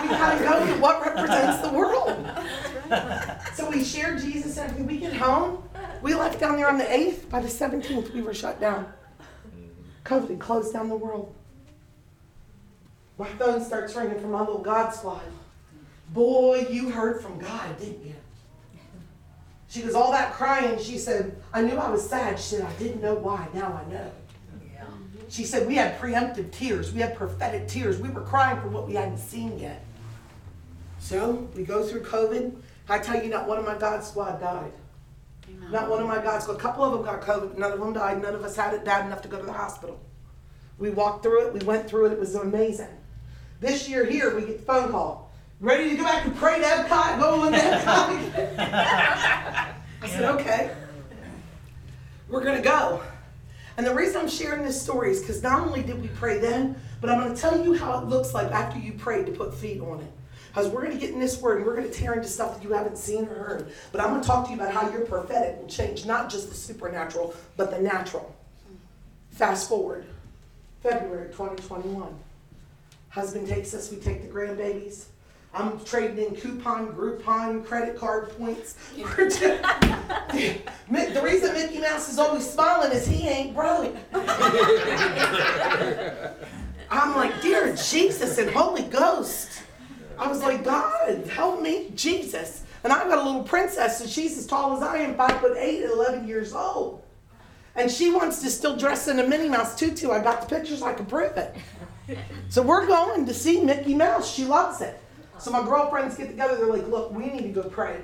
gotta 0.07 0.44
go 0.44 0.66
to 0.66 0.81
what 0.81 1.05
represents 1.05 1.66
the 1.66 1.72
world. 1.72 2.29
So 3.55 3.68
we 3.68 3.83
shared 3.83 4.20
Jesus 4.20 4.57
and 4.59 4.87
we 4.87 4.98
get 4.98 5.14
home. 5.14 5.64
We 6.05 6.14
left 6.14 6.38
down 6.38 6.57
there 6.57 6.69
on 6.69 6.77
the 6.77 6.85
8th. 6.85 7.31
By 7.31 7.40
the 7.40 7.49
17th, 7.49 8.12
we 8.12 8.21
were 8.21 8.35
shut 8.35 8.61
down. 8.61 8.93
COVID 10.05 10.38
closed 10.38 10.71
down 10.71 10.90
the 10.90 10.97
world. 10.97 11.35
My 13.17 13.27
phone 13.27 13.64
starts 13.64 13.97
ringing 13.97 14.21
from 14.21 14.33
my 14.33 14.40
little 14.40 14.59
God 14.59 14.90
squad. 14.90 15.23
Boy, 16.11 16.67
you 16.69 16.90
heard 16.90 17.23
from 17.23 17.38
God, 17.38 17.79
didn't 17.79 18.05
you? 18.05 18.14
She 19.69 19.81
goes, 19.81 19.95
all 19.95 20.12
that 20.12 20.35
crying. 20.35 20.79
She 20.79 20.99
said, 20.99 21.40
I 21.55 21.62
knew 21.62 21.77
I 21.77 21.88
was 21.88 22.07
sad. 22.07 22.38
She 22.38 22.57
said, 22.57 22.67
I 22.67 22.73
didn't 22.75 23.01
know 23.01 23.14
why. 23.14 23.49
Now 23.55 23.83
I 23.83 23.90
know. 23.90 24.12
Yeah. 24.75 24.85
She 25.31 25.45
said, 25.45 25.67
we 25.67 25.77
had 25.77 25.99
preemptive 25.99 26.53
tears. 26.53 26.93
We 26.93 27.01
had 27.01 27.17
prophetic 27.17 27.67
tears. 27.67 27.99
We 27.99 28.11
were 28.11 28.21
crying 28.21 28.61
for 28.61 28.69
what 28.69 28.87
we 28.87 28.93
hadn't 28.93 29.19
seen 29.19 29.59
yet. 29.59 29.83
So 30.99 31.49
we 31.57 31.64
go 31.64 31.83
through 31.83 32.03
COVID. 32.03 32.55
I 32.90 32.99
tell 32.99 33.25
you, 33.25 33.31
not 33.31 33.49
one 33.49 33.57
of 33.57 33.64
my 33.64 33.79
God 33.79 34.05
squad 34.05 34.38
died. 34.38 34.73
Amen. 35.57 35.73
Not 35.73 35.88
one 35.90 36.03
of 36.03 36.09
my 36.09 36.19
guys. 36.19 36.49
A 36.49 36.55
couple 36.55 36.85
of 36.85 36.93
them 36.93 37.03
got 37.03 37.21
COVID. 37.23 37.57
None 37.57 37.73
of 37.73 37.81
them 37.81 37.93
died. 37.93 38.21
None 38.23 38.35
of 38.35 38.45
us 38.45 38.57
had 38.57 38.75
it 38.75 38.85
bad 38.85 39.07
enough 39.07 39.23
to 39.23 39.29
go 39.29 39.38
to 39.38 39.47
the 39.47 39.53
hospital. 39.53 40.01
We 40.79 40.90
walked 40.90 41.23
through 41.23 41.47
it. 41.47 41.53
We 41.55 41.61
went 41.61 41.88
through 41.88 42.07
it. 42.07 42.12
It 42.12 42.21
was 42.21 42.35
amazing. 42.35 42.88
This 43.61 43.88
year 43.88 44.05
here, 44.05 44.35
we 44.35 44.43
get 44.43 44.59
the 44.59 44.64
phone 44.64 44.90
call. 44.90 45.31
Ready 45.61 45.90
to 45.90 45.97
go 45.97 46.03
back 46.03 46.27
and 46.27 46.35
pray 46.37 46.59
to 46.59 46.64
Epcot? 46.67 47.21
Go 47.21 47.40
on 47.43 47.53
Epcot. 47.53 48.59
I 50.03 50.09
said, 50.09 50.25
okay. 50.37 50.71
We're 52.29 52.43
going 52.43 52.57
to 52.57 52.69
go. 52.69 53.03
And 53.77 53.87
the 53.87 53.95
reason 53.95 54.21
I'm 54.21 54.29
sharing 54.29 54.64
this 54.64 54.81
story 54.81 55.11
is 55.12 55.21
because 55.21 55.43
not 55.43 55.61
only 55.61 55.83
did 55.83 56.01
we 56.01 56.09
pray 56.09 56.38
then, 56.38 56.77
But 57.05 57.12
I'm 57.12 57.21
going 57.21 57.35
to 57.35 57.38
tell 57.38 57.62
you 57.62 57.75
how 57.75 57.99
it 57.99 58.07
looks 58.07 58.33
like 58.33 58.51
after 58.51 58.79
you 58.79 58.95
prayed 58.95 59.27
to 59.27 59.33
put 59.33 59.53
feet 59.53 59.79
on 59.83 60.01
it. 60.01 60.11
Because 60.55 60.69
we're 60.69 60.83
going 60.83 60.93
to 60.93 61.01
get 61.01 61.11
in 61.11 61.19
this 61.19 61.43
word 61.43 61.57
and 61.57 61.67
we're 61.67 61.75
going 61.75 61.90
to 61.90 61.93
tear 61.93 62.12
into 62.14 62.29
stuff 62.29 62.55
that 62.55 62.62
you 62.62 62.73
haven't 62.73 62.97
seen 62.97 63.25
or 63.25 63.35
heard. 63.35 63.73
But 63.90 64.01
I'm 64.01 64.11
going 64.11 64.21
to 64.21 64.27
talk 64.27 64.45
to 64.45 64.51
you 64.53 64.57
about 64.57 64.73
how 64.73 64.88
your 64.90 65.01
prophetic 65.01 65.61
will 65.61 65.67
change 65.67 66.07
not 66.07 66.31
just 66.31 66.49
the 66.49 66.55
supernatural, 66.55 67.35
but 67.57 67.73
the 67.73 67.81
natural. 67.81 68.33
Fast 69.33 69.69
forward, 69.69 70.05
February 70.81 71.27
2021. 71.33 72.14
Husband 73.09 73.49
takes 73.49 73.75
us, 73.75 73.90
we 73.90 73.97
take 73.97 74.23
the 74.23 74.29
grandbabies. 74.29 75.07
I'm 75.53 75.85
trading 75.85 76.25
in 76.25 76.37
coupon, 76.37 76.93
Groupon, 76.93 77.67
credit 77.67 77.99
card 77.99 78.31
points. 78.38 78.77
the 78.97 80.61
reason 81.21 81.53
Mickey 81.53 81.81
Mouse 81.81 82.09
is 82.09 82.21
always 82.21 82.49
smiling 82.49 82.93
is 82.93 83.09
he 83.09 83.27
ain't 83.27 83.57
broke. 83.57 83.97
I'm 86.90 87.17
like, 87.17 87.43
dear 87.43 87.75
Jesus 87.75 88.38
and 88.38 88.51
Holy 88.51 88.83
Ghost. 88.83 89.63
I 90.18 90.29
was 90.29 90.42
like, 90.42 90.64
God, 90.64 91.27
help 91.27 91.61
me, 91.61 91.90
Jesus. 91.94 92.62
And 92.83 92.92
I've 92.92 93.09
got 93.09 93.18
a 93.18 93.22
little 93.22 93.42
princess, 93.42 94.00
and 94.00 94.11
she's 94.11 94.37
as 94.38 94.46
tall 94.46 94.77
as 94.77 94.83
I 94.83 94.98
am, 94.98 95.14
five 95.16 95.40
foot 95.40 95.57
eight 95.57 95.83
and 95.83 95.92
11 95.92 96.29
years 96.29 96.53
old. 96.53 97.03
And 97.77 97.90
she 97.90 98.12
wants 98.12 98.40
to 98.42 98.50
still 98.50 98.77
dress 98.77 99.09
in 99.09 99.18
a 99.18 99.27
Minnie 99.27 99.48
Mouse 99.48 99.77
tutu. 99.77 100.11
I 100.11 100.22
got 100.22 100.42
the 100.42 100.55
pictures, 100.55 100.83
I 100.83 100.92
can 100.92 101.07
prove 101.07 101.37
it. 101.37 101.57
So 102.48 102.62
we're 102.62 102.87
going 102.87 103.27
to 103.27 103.35
see 103.35 103.62
Mickey 103.62 103.94
Mouse. 103.94 104.33
She 104.33 104.44
loves 104.44 104.81
it. 104.81 105.00
So 105.38 105.50
my 105.50 105.64
girlfriends 105.64 106.16
get 106.16 106.29
together. 106.29 106.57
They're 106.57 106.66
like, 106.66 106.87
look, 106.87 107.11
we 107.12 107.27
need 107.27 107.42
to 107.42 107.48
go 107.48 107.62
pray. 107.68 108.03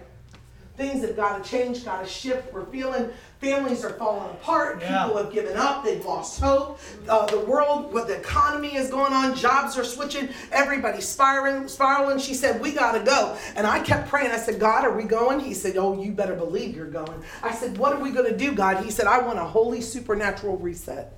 Things 0.81 1.05
have 1.05 1.15
got 1.15 1.45
to 1.45 1.51
change, 1.51 1.85
got 1.85 2.03
to 2.03 2.09
shift. 2.09 2.55
We're 2.55 2.65
feeling 2.65 3.11
families 3.39 3.85
are 3.85 3.91
falling 3.91 4.31
apart. 4.31 4.81
Yeah. 4.81 5.05
People 5.05 5.23
have 5.23 5.31
given 5.31 5.55
up. 5.55 5.85
They've 5.85 6.03
lost 6.03 6.41
hope. 6.41 6.81
Uh, 7.07 7.27
the 7.27 7.41
world, 7.41 7.93
what 7.93 8.07
the 8.07 8.17
economy 8.17 8.77
is 8.77 8.89
going 8.89 9.13
on, 9.13 9.35
jobs 9.35 9.77
are 9.77 9.85
switching. 9.85 10.31
Everybody's 10.51 11.07
spiraling. 11.07 11.69
Spiraling. 11.69 12.19
She 12.19 12.33
said, 12.33 12.63
"We 12.63 12.73
got 12.73 12.93
to 12.93 13.01
go." 13.01 13.37
And 13.57 13.67
I 13.67 13.81
kept 13.81 14.09
praying. 14.09 14.31
I 14.31 14.39
said, 14.39 14.59
"God, 14.59 14.87
are 14.87 14.97
we 14.97 15.03
going?" 15.03 15.41
He 15.41 15.53
said, 15.53 15.77
"Oh, 15.77 16.03
you 16.03 16.13
better 16.13 16.35
believe 16.35 16.75
you're 16.75 16.87
going." 16.87 17.23
I 17.43 17.55
said, 17.55 17.77
"What 17.77 17.93
are 17.93 18.01
we 18.01 18.11
going 18.11 18.33
to 18.33 18.39
do, 18.39 18.53
God?" 18.53 18.83
He 18.83 18.91
said, 18.91 19.07
"I 19.07 19.19
want 19.19 19.39
a 19.39 19.45
holy 19.45 19.83
supernatural 19.83 20.57
reset." 20.57 21.13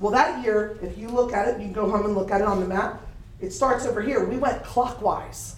Well, 0.00 0.10
that 0.10 0.44
year, 0.44 0.76
if 0.82 0.98
you 0.98 1.06
look 1.06 1.32
at 1.32 1.46
it, 1.46 1.58
you 1.58 1.66
can 1.66 1.72
go 1.72 1.88
home 1.88 2.04
and 2.04 2.16
look 2.16 2.32
at 2.32 2.40
it 2.40 2.48
on 2.48 2.58
the 2.58 2.66
map. 2.66 3.00
It 3.40 3.52
starts 3.52 3.86
over 3.86 4.02
here. 4.02 4.24
We 4.24 4.38
went 4.38 4.64
clockwise. 4.64 5.54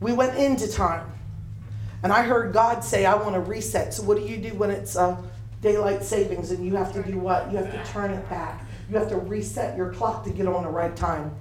We 0.00 0.12
went 0.12 0.36
into 0.36 0.70
time. 0.70 1.06
And 2.02 2.12
I 2.12 2.22
heard 2.22 2.52
God 2.52 2.82
say, 2.82 3.06
I 3.06 3.14
want 3.14 3.34
to 3.34 3.40
reset. 3.40 3.94
So, 3.94 4.02
what 4.02 4.16
do 4.16 4.24
you 4.24 4.36
do 4.38 4.54
when 4.54 4.70
it's 4.70 4.96
uh, 4.96 5.16
daylight 5.60 6.02
savings 6.02 6.50
and 6.50 6.64
you 6.64 6.74
have 6.76 6.92
to 6.94 7.02
do 7.02 7.18
what? 7.18 7.50
You 7.50 7.58
have 7.58 7.70
to 7.70 7.92
turn 7.92 8.10
it 8.10 8.28
back. 8.28 8.66
You 8.90 8.98
have 8.98 9.08
to 9.10 9.16
reset 9.16 9.76
your 9.76 9.92
clock 9.92 10.24
to 10.24 10.30
get 10.30 10.46
on 10.48 10.64
the 10.64 10.70
right 10.70 10.94
time. 10.96 11.34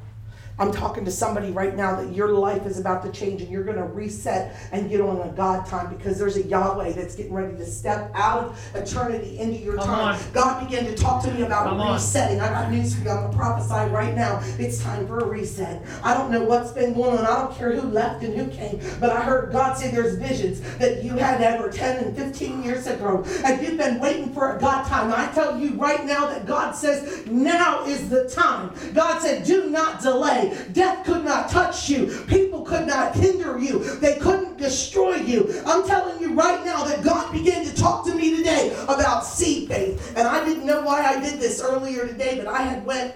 I'm 0.62 0.72
talking 0.72 1.04
to 1.06 1.12
somebody 1.12 1.50
right 1.50 1.76
now 1.76 1.96
that 1.96 2.14
your 2.14 2.30
life 2.30 2.68
is 2.68 2.78
about 2.78 3.02
to 3.04 3.12
change 3.12 3.42
and 3.42 3.50
you're 3.50 3.64
going 3.64 3.78
to 3.78 3.84
reset 3.84 4.56
and 4.72 4.92
get 4.92 5.02
on 5.02 5.28
a 5.28 5.32
God 5.32 5.66
time 5.66 5.90
because 5.90 6.20
there's 6.20 6.38
a 6.38 6.44
Yahweh 6.44 6.92
that's 6.92 7.16
getting 7.16 7.34
ready 7.34 7.58
to 7.58 7.66
step 7.66 8.12
out 8.14 8.44
of 8.44 8.76
eternity 8.76 9.40
into 9.40 9.58
your 9.58 9.78
Come 9.78 9.88
time. 9.88 10.16
On. 10.16 10.32
God 10.34 10.64
began 10.64 10.86
to 10.86 10.96
talk 10.96 11.24
to 11.24 11.34
me 11.34 11.42
about 11.42 11.68
Come 11.68 11.92
resetting. 11.92 12.40
On. 12.40 12.48
I 12.48 12.52
got 12.52 12.72
news 12.72 12.94
for 12.94 13.04
you. 13.04 13.10
I'm 13.10 13.22
going 13.22 13.32
to 13.32 13.38
prophesy 13.38 13.92
right 13.92 14.14
now. 14.14 14.40
It's 14.60 14.84
time 14.84 15.08
for 15.08 15.18
a 15.18 15.26
reset. 15.26 15.84
I 16.04 16.14
don't 16.14 16.30
know 16.30 16.44
what's 16.44 16.72
been 16.72 16.94
going 16.94 17.18
on. 17.18 17.26
I 17.26 17.40
don't 17.40 17.56
care 17.56 17.72
who 17.72 17.88
left 17.88 18.24
and 18.24 18.38
who 18.38 18.48
came, 18.56 18.80
but 19.00 19.10
I 19.10 19.24
heard 19.24 19.52
God 19.52 19.80
say 19.80 19.90
there's 19.90 20.16
visions 20.20 20.62
that 20.78 21.04
you 21.04 21.14
had 21.14 21.42
ever 21.42 21.72
10 21.72 22.04
and 22.04 22.16
15 22.16 22.62
years 22.62 22.86
ago 22.86 23.24
and 23.44 23.60
you've 23.66 23.78
been 23.78 24.00
waiting 24.00 24.32
for 24.32 24.56
a 24.56 24.60
God 24.60 24.86
time. 24.86 25.12
I 25.12 25.32
tell 25.34 25.60
you 25.60 25.72
right 25.72 26.06
now 26.06 26.28
that 26.28 26.46
God 26.46 26.74
says 26.74 27.26
now 27.26 27.84
is 27.86 28.10
the 28.10 28.30
time. 28.30 28.76
God 28.94 29.20
said, 29.24 29.44
do 29.44 29.68
not 29.72 30.02
delay. 30.02 30.51
Death 30.74 31.06
could 31.06 31.24
not 31.24 31.50
touch 31.50 31.90
you. 31.90 32.24
People 32.28 32.62
could 32.62 32.88
not 32.88 33.16
hinder 33.16 33.60
you. 33.60 33.80
They 34.00 34.18
couldn't 34.20 34.58
destroy 34.58 35.16
you. 35.16 35.62
I'm 35.66 35.86
telling 35.88 36.22
you 36.22 36.34
right 36.34 36.64
now 36.66 36.84
that 36.84 37.04
God 37.04 37.32
began 37.32 37.66
to 37.66 37.76
talk 37.76 38.06
to 38.06 38.16
me 38.16 38.38
today 38.38 38.76
about 38.84 39.26
seed 39.26 39.68
faith. 39.68 40.14
And 40.16 40.28
I 40.28 40.44
didn't 40.46 40.66
know 40.66 40.82
why 40.82 41.04
I 41.04 41.20
did 41.20 41.40
this 41.40 41.62
earlier 41.62 42.08
today, 42.08 42.38
but 42.38 42.48
I 42.48 42.62
had 42.62 42.86
went 42.86 43.14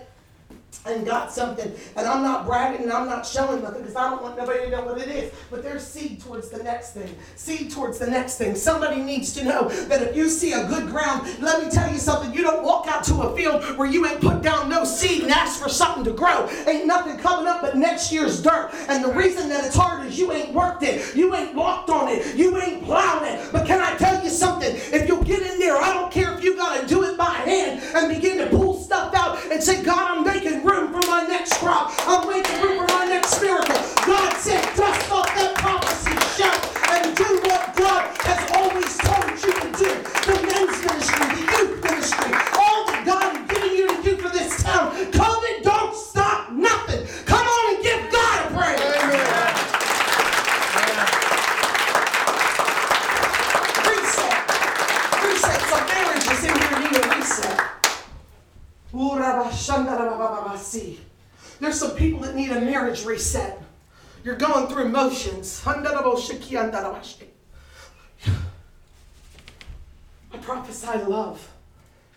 and 0.86 1.06
got 1.06 1.32
something. 1.32 1.72
And 1.96 2.08
I'm 2.08 2.24
not 2.24 2.46
bragging 2.46 2.84
and 2.84 2.92
I'm 2.92 3.08
not 3.08 3.26
showing 3.26 3.62
nothing 3.62 3.82
because 3.82 3.96
I 3.96 4.10
don't 4.10 4.22
want 4.22 4.38
nobody 4.38 4.66
to 4.66 4.70
know 4.70 4.84
what 4.84 5.00
it 5.00 5.08
is. 5.08 5.34
But 5.50 5.64
there's 5.64 5.86
seed 5.86 6.22
towards 6.22 6.50
the 6.50 6.64
next 6.64 6.94
thing. 6.94 7.16
Seed 7.36 7.72
towards 7.72 8.00
the 8.00 8.08
next 8.08 8.38
thing. 8.38 8.56
Somebody 8.56 9.02
needs 9.02 9.34
to 9.34 9.44
know 9.44 9.70
that 9.70 10.02
if 10.02 10.16
you 10.16 10.30
see 10.30 10.54
a 10.54 10.68
good 10.68 10.88
ground, 10.88 11.28
let 11.42 11.64
me 11.64 11.70
tell 11.70 11.92
you 11.92 11.98
something. 11.98 12.34
You 12.34 12.44
don't 12.44 12.64
walk 12.64 12.88
out 12.88 13.04
to 13.06 13.16
a 13.22 13.36
field 13.36 13.64
where 13.78 13.90
you 13.90 14.06
ain't 14.06 14.22
put 14.22 14.42
down 14.42 14.70
no 14.70 14.84
seed 14.84 15.24
and 15.24 15.32
ask 15.32 15.62
for 15.62 15.70
something 15.70 16.04
to 16.04 16.12
grow. 16.12 16.50
Ain't 16.68 16.86
nothing 16.86 17.18
coming 17.18 17.48
up 17.48 17.62
but 17.62 17.76
next 17.76 18.12
year's 18.12 18.42
dirt. 18.42 18.72
And 18.88 19.04
the 19.04 19.12
reason 19.14 19.50
that 19.50 19.66
it's 19.66 19.76
hard 19.76 20.06
is 20.06 20.20
you 20.20 20.32
ain't 20.32 20.54
worked 20.54 20.84
it. 20.84 21.16
You 21.16 21.34
ain't 21.36 21.56
walked 21.56 21.90
on 21.90 22.08
it. 22.10 22.36
You 22.36 22.58
ain't 22.62 22.84
plowed 22.84 23.24
it. 23.24 23.52
But 23.52 23.66
can 23.66 23.82
I 23.82 23.96
tell 23.98 24.24
you 24.24 24.30
something? 24.30 24.72
If 24.76 25.08
you'll 25.08 25.24
get 25.24 25.42
in 25.42 25.60
there, 25.60 25.78
I 25.78 25.94
don't 25.94 26.12
care 26.12 26.38
if 26.38 26.44
you 26.44 26.56
got 26.56 26.80
to 26.80 26.88
do 26.88 27.04
it 27.04 27.18
by 27.18 27.34
hand 27.34 27.82
and 27.96 28.14
begin 28.14 28.38
to 28.38 28.48
pull 28.48 28.75
stuff 28.86 29.16
out 29.16 29.40
and 29.52 29.62
say, 29.62 29.84
God, 29.84 30.18
I'm 30.18 30.24
making 30.24 30.64
room 30.64 30.94
for 30.94 31.02
my 31.10 31.26
next 31.28 31.54
crop. 31.58 31.92
I'm 32.06 32.30
making 32.30 32.62
room 32.62 32.86
for 32.86 32.94
my 32.94 33.06
next 33.06 33.42
miracle. 33.42 33.82
God 34.06 34.34
said, 34.38 34.62
dust 34.78 35.12
off 35.12 35.26
that 35.34 35.56
prophecy, 35.56 36.14
shout, 36.38 36.62
and 36.94 37.18
do 37.18 37.26
what 37.50 37.76
God 37.76 38.06
has 38.22 38.40
always 38.54 38.94
told 39.02 39.34
you 39.42 39.54
to 39.58 39.70
do. 39.74 39.90
The 40.30 40.38
men's 40.46 40.78
ministry, 40.86 41.26
the 41.34 41.42
youth 41.50 41.84
ministry, 41.84 42.32
all 42.54 42.86
that 42.86 43.02
God 43.10 43.34
is 43.34 43.42
giving 43.50 43.74
you 43.76 43.88
to 43.90 43.98
do 44.04 44.18
for 44.22 44.30
this 44.30 44.62
town. 44.62 44.94
COVID 45.10 45.64
don't 45.64 45.96
stop 45.96 46.52
nothing. 46.52 47.02
Come 47.26 47.42
on 47.42 47.76
and 47.76 47.84
give 47.84 48.02
God 48.14 48.38
a 48.38 48.54
praise. 48.54 48.86
Reset. 53.90 54.38
Reset. 55.26 55.62
Some 55.74 55.86
marriages 55.90 56.44
in 56.46 56.54
here 56.54 56.80
need 56.86 57.02
a 57.02 57.18
reset. 57.18 57.62
There's 61.76 61.90
some 61.90 61.98
people 61.98 62.22
that 62.22 62.36
need 62.36 62.52
a 62.52 62.62
marriage 62.62 63.04
reset. 63.04 63.62
You're 64.24 64.38
going 64.38 64.68
through 64.68 64.88
motions. 64.88 65.62
I 70.34 70.38
prophesy 70.38 71.00
love. 71.00 71.52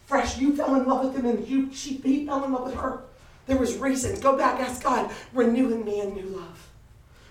Fresh, 0.07 0.38
you 0.38 0.55
fell 0.55 0.77
in 0.77 0.87
love 0.87 1.07
with 1.07 1.16
him 1.16 1.27
and 1.27 1.49
you, 1.49 1.75
she, 1.75 1.94
he 1.94 2.25
fell 2.25 2.44
in 2.44 2.53
love 2.53 2.66
with 2.66 2.77
her. 2.77 3.03
There 3.49 3.57
was 3.57 3.77
reason. 3.79 4.21
Go 4.21 4.37
back, 4.38 4.61
ask 4.61 4.81
God, 4.81 5.11
renewing 5.33 5.85
me 5.85 6.03
a 6.03 6.07
new 6.09 6.29
love. 6.29 6.68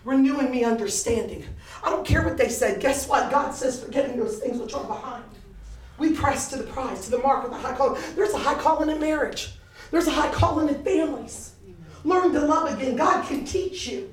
Renewing 0.03 0.51
me 0.51 0.65
understanding. 0.65 1.45
I 1.81 1.89
don't 1.89 2.05
care 2.05 2.25
what 2.25 2.35
they 2.35 2.49
said. 2.49 2.81
Guess 2.81 3.07
what? 3.07 3.31
God 3.31 3.51
says, 3.51 3.81
forgetting 3.81 4.19
those 4.19 4.39
things 4.39 4.57
which 4.57 4.73
are 4.73 4.83
behind. 4.83 5.23
We 5.97 6.11
press 6.11 6.49
to 6.49 6.57
the 6.57 6.65
prize, 6.65 7.05
to 7.05 7.11
the 7.11 7.19
mark 7.19 7.45
of 7.45 7.51
the 7.51 7.57
high 7.57 7.73
calling. 7.73 8.01
There's 8.17 8.33
a 8.33 8.37
high 8.37 8.55
calling 8.55 8.89
in 8.89 8.99
marriage. 8.99 9.53
There's 9.91 10.07
a 10.07 10.11
high 10.11 10.33
calling 10.33 10.67
in 10.67 10.83
families. 10.83 11.53
Learn 12.03 12.33
to 12.33 12.41
love 12.41 12.73
again. 12.73 12.95
God 12.95 13.27
can 13.27 13.45
teach 13.45 13.87
you. 13.87 14.11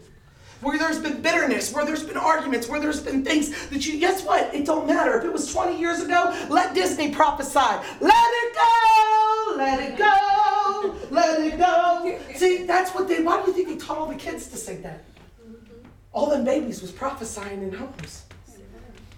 Where 0.61 0.79
there's 0.79 0.99
been 0.99 1.21
bitterness, 1.21 1.75
where 1.75 1.85
there's 1.85 2.05
been 2.05 2.17
arguments, 2.17 2.69
where 2.69 2.81
there's 2.81 3.03
been 3.03 3.23
things 3.23 3.69
that 3.69 3.87
you, 3.87 3.99
guess 4.01 4.25
what? 4.25 4.55
It 4.55 4.65
don't 4.65 4.87
matter. 4.87 5.19
If 5.19 5.25
it 5.25 5.33
was 5.33 5.53
20 5.53 5.79
years 5.79 6.01
ago, 6.01 6.35
let 6.49 6.75
Disney 6.75 7.11
prophesy. 7.11 7.59
Let 8.01 8.15
it 8.15 8.55
go, 8.55 9.55
let 9.59 9.81
it 9.81 9.99
go, 9.99 10.95
let 11.11 11.41
it 11.41 11.59
go. 11.59 12.19
See, 12.35 12.65
that's 12.65 12.93
what 12.93 13.09
they, 13.09 13.23
why 13.23 13.43
do 13.43 13.49
you 13.49 13.53
think 13.53 13.69
they 13.69 13.77
taught 13.77 13.99
all 13.99 14.07
the 14.07 14.15
kids 14.15 14.47
to 14.49 14.57
sing 14.57 14.81
that? 14.83 15.05
Mm-hmm. 15.47 15.87
All 16.13 16.31
them 16.31 16.45
babies 16.45 16.81
was 16.81 16.93
prophesying 16.93 17.63
in 17.63 17.73
homes. 17.73 18.25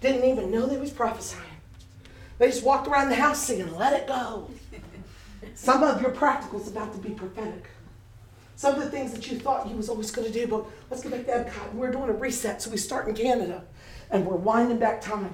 Didn't 0.01 0.25
even 0.29 0.51
know 0.51 0.65
they 0.65 0.77
was 0.77 0.91
prophesying. 0.91 1.43
They 2.39 2.47
just 2.47 2.63
walked 2.63 2.87
around 2.87 3.09
the 3.09 3.15
house 3.15 3.43
singing, 3.43 3.73
let 3.75 3.93
it 3.93 4.07
go. 4.07 4.49
Some 5.55 5.81
of 5.83 6.01
your 6.01 6.11
practical's 6.11 6.67
about 6.67 6.93
to 6.93 6.99
be 6.99 7.09
prophetic. 7.11 7.67
Some 8.57 8.73
of 8.73 8.81
the 8.81 8.89
things 8.89 9.13
that 9.13 9.29
you 9.31 9.37
thought 9.37 9.69
you 9.69 9.75
was 9.75 9.87
always 9.87 10.09
going 10.09 10.25
to 10.25 10.33
do, 10.33 10.47
but 10.47 10.65
let's 10.89 11.03
get 11.03 11.11
back 11.11 11.27
to 11.27 11.51
Epcot. 11.51 11.75
We're 11.75 11.91
doing 11.91 12.09
a 12.09 12.13
reset, 12.13 12.59
so 12.59 12.71
we 12.71 12.77
start 12.77 13.07
in 13.07 13.13
Canada, 13.13 13.63
and 14.09 14.25
we're 14.25 14.35
winding 14.35 14.79
back 14.79 14.99
time. 14.99 15.31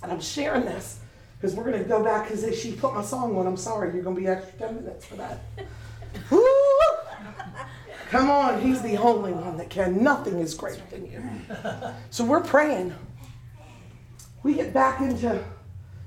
And 0.00 0.12
I'm 0.12 0.20
sharing 0.20 0.64
this 0.64 1.00
because 1.36 1.56
we're 1.56 1.64
going 1.64 1.82
to 1.82 1.88
go 1.88 2.04
back 2.04 2.28
because 2.28 2.56
she 2.56 2.70
put 2.70 2.94
my 2.94 3.02
song 3.02 3.36
on. 3.36 3.48
I'm 3.48 3.56
sorry, 3.56 3.92
you're 3.92 4.04
going 4.04 4.14
to 4.14 4.22
be 4.22 4.28
extra 4.28 4.68
10 4.68 4.76
minutes 4.76 5.06
for 5.06 5.16
that. 5.16 5.40
Come 8.10 8.30
on, 8.30 8.60
he's 8.62 8.80
the 8.80 8.96
only 8.96 9.32
one 9.32 9.56
that 9.56 9.68
can. 9.68 10.00
Nothing 10.00 10.38
is 10.38 10.54
greater 10.54 10.84
than 10.90 11.04
you. 11.10 11.20
So 12.10 12.24
we're 12.24 12.42
praying. 12.42 12.94
We 14.44 14.54
get 14.54 14.72
back 14.72 15.00
into 15.00 15.44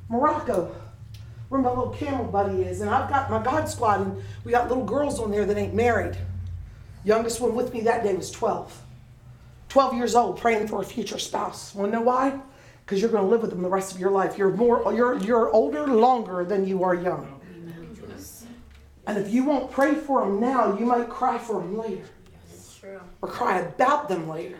Morocco 0.07 0.73
where 1.51 1.59
my 1.59 1.67
little 1.67 1.89
camel 1.89 2.23
buddy 2.23 2.61
is. 2.61 2.79
And 2.79 2.89
I've 2.89 3.09
got 3.09 3.29
my 3.29 3.43
God 3.43 3.67
squad, 3.67 3.99
and 3.99 4.23
we 4.45 4.53
got 4.53 4.69
little 4.69 4.85
girls 4.85 5.19
on 5.19 5.31
there 5.31 5.45
that 5.45 5.57
ain't 5.57 5.73
married. 5.73 6.15
Youngest 7.03 7.41
one 7.41 7.55
with 7.55 7.73
me 7.73 7.81
that 7.81 8.05
day 8.05 8.15
was 8.15 8.31
12. 8.31 8.81
12 9.67 9.95
years 9.95 10.15
old, 10.15 10.39
praying 10.39 10.69
for 10.69 10.81
a 10.81 10.85
future 10.85 11.19
spouse. 11.19 11.75
Want 11.75 11.91
to 11.91 11.97
know 11.97 12.05
why? 12.05 12.39
Because 12.85 13.01
you're 13.01 13.11
going 13.11 13.25
to 13.25 13.29
live 13.29 13.41
with 13.41 13.49
them 13.49 13.61
the 13.61 13.69
rest 13.69 13.93
of 13.93 13.99
your 13.99 14.11
life. 14.11 14.37
You're 14.37 14.51
more, 14.51 14.93
you're, 14.93 15.17
you're 15.17 15.49
older 15.51 15.87
longer 15.87 16.45
than 16.45 16.65
you 16.65 16.85
are 16.85 16.95
young. 16.95 17.41
And 19.05 19.17
if 19.17 19.33
you 19.33 19.43
won't 19.43 19.69
pray 19.71 19.93
for 19.93 20.21
them 20.21 20.39
now, 20.39 20.79
you 20.79 20.85
might 20.85 21.09
cry 21.09 21.37
for 21.37 21.55
them 21.55 21.77
later. 21.77 22.05
Or 23.21 23.27
cry 23.27 23.59
about 23.59 24.07
them 24.07 24.29
later. 24.29 24.59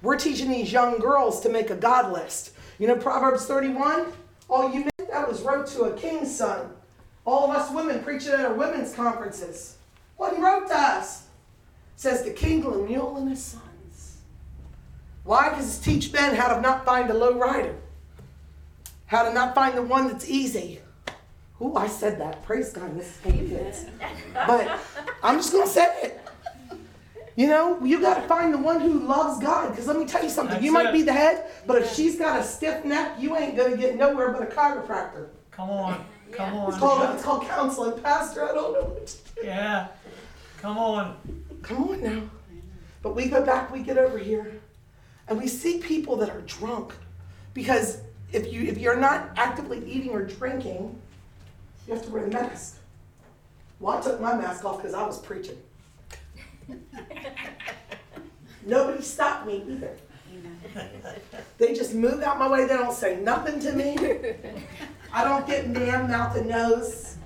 We're 0.00 0.18
teaching 0.18 0.50
these 0.50 0.72
young 0.72 0.98
girls 0.98 1.42
to 1.42 1.50
make 1.50 1.68
a 1.68 1.76
God 1.76 2.10
list. 2.10 2.52
You 2.78 2.86
know 2.86 2.96
Proverbs 2.96 3.44
31? 3.44 4.06
All 4.48 4.72
you 4.72 4.91
that 5.12 5.28
was 5.28 5.42
wrote 5.42 5.66
to 5.68 5.84
a 5.84 5.96
king's 5.96 6.34
son. 6.34 6.70
All 7.24 7.50
of 7.50 7.56
us 7.56 7.70
women 7.70 8.02
preaching 8.02 8.32
at 8.32 8.40
our 8.40 8.54
women's 8.54 8.94
conferences. 8.94 9.76
What 10.16 10.34
he 10.34 10.42
wrote 10.42 10.68
to 10.68 10.76
us 10.76 11.26
says 11.96 12.24
the 12.24 12.30
king 12.30 12.64
Lemuel 12.64 13.16
and 13.18 13.28
his 13.28 13.42
sons. 13.42 14.18
Why? 15.24 15.50
Because 15.50 15.66
it's 15.66 15.84
teach 15.84 16.12
men 16.12 16.34
how 16.34 16.54
to 16.54 16.60
not 16.60 16.84
find 16.84 17.10
a 17.10 17.14
low 17.14 17.38
rider, 17.38 17.76
how 19.06 19.22
to 19.22 19.32
not 19.32 19.54
find 19.54 19.76
the 19.76 19.82
one 19.82 20.08
that's 20.08 20.28
easy. 20.28 20.80
Ooh, 21.60 21.76
I 21.76 21.86
said 21.86 22.18
that. 22.18 22.42
Praise 22.42 22.72
God, 22.72 22.98
this 22.98 23.18
is. 23.24 23.86
But 24.34 24.80
I'm 25.22 25.36
just 25.36 25.52
gonna 25.52 25.66
say 25.66 25.86
it. 26.02 26.21
You 27.34 27.46
know, 27.46 27.82
you 27.82 28.00
got 28.00 28.20
to 28.20 28.28
find 28.28 28.52
the 28.52 28.58
one 28.58 28.80
who 28.80 28.98
loves 28.98 29.40
God. 29.40 29.70
Because 29.70 29.86
let 29.86 29.96
me 29.96 30.04
tell 30.04 30.22
you 30.22 30.28
something. 30.28 30.54
That's 30.54 30.64
you 30.64 30.72
might 30.72 30.86
it. 30.86 30.92
be 30.92 31.02
the 31.02 31.12
head, 31.12 31.50
but 31.66 31.80
if 31.80 31.94
she's 31.94 32.18
got 32.18 32.38
a 32.38 32.44
stiff 32.44 32.84
neck, 32.84 33.16
you 33.18 33.36
ain't 33.36 33.56
gonna 33.56 33.76
get 33.76 33.96
nowhere 33.96 34.32
but 34.32 34.42
a 34.42 34.46
chiropractor. 34.46 35.28
Come 35.50 35.70
on. 35.70 36.04
Come 36.32 36.54
on. 36.54 36.70
It's 36.70 36.78
called 36.78 37.02
on. 37.02 37.14
it's 37.14 37.24
called 37.24 37.46
counseling, 37.46 38.00
Pastor. 38.02 38.44
I 38.44 38.54
don't 38.54 38.72
know 38.74 38.84
what 38.84 39.06
to 39.06 39.16
do. 39.16 39.46
Yeah. 39.46 39.88
Come 40.60 40.78
on. 40.78 41.16
Come 41.62 41.84
on 41.84 42.02
now. 42.02 42.22
But 43.02 43.16
we 43.16 43.28
go 43.28 43.44
back, 43.44 43.72
we 43.72 43.80
get 43.80 43.98
over 43.98 44.16
here, 44.18 44.60
and 45.28 45.40
we 45.40 45.48
see 45.48 45.78
people 45.78 46.16
that 46.16 46.30
are 46.30 46.40
drunk. 46.42 46.94
Because 47.54 48.00
if 48.32 48.52
you 48.52 48.62
if 48.62 48.78
you're 48.78 48.96
not 48.96 49.30
actively 49.36 49.84
eating 49.86 50.10
or 50.10 50.22
drinking, 50.22 50.98
you 51.86 51.94
have 51.94 52.04
to 52.04 52.10
wear 52.10 52.24
the 52.24 52.30
mask. 52.30 52.78
Well, 53.80 53.98
I 53.98 54.00
took 54.00 54.20
my 54.20 54.36
mask 54.36 54.64
off 54.64 54.76
because 54.78 54.94
I 54.94 55.04
was 55.04 55.20
preaching. 55.20 55.56
Nobody 58.66 59.02
stopped 59.02 59.46
me 59.46 59.64
either. 59.68 59.96
They 61.58 61.74
just 61.74 61.94
move 61.94 62.22
out 62.22 62.38
my 62.38 62.48
way. 62.48 62.66
They 62.66 62.76
don't 62.76 62.94
say 62.94 63.16
nothing 63.16 63.60
to 63.60 63.72
me. 63.72 63.96
I 65.12 65.24
don't 65.24 65.46
get 65.46 65.68
man, 65.68 66.08
mouth, 66.08 66.36
and 66.36 66.48
nose. 66.48 67.16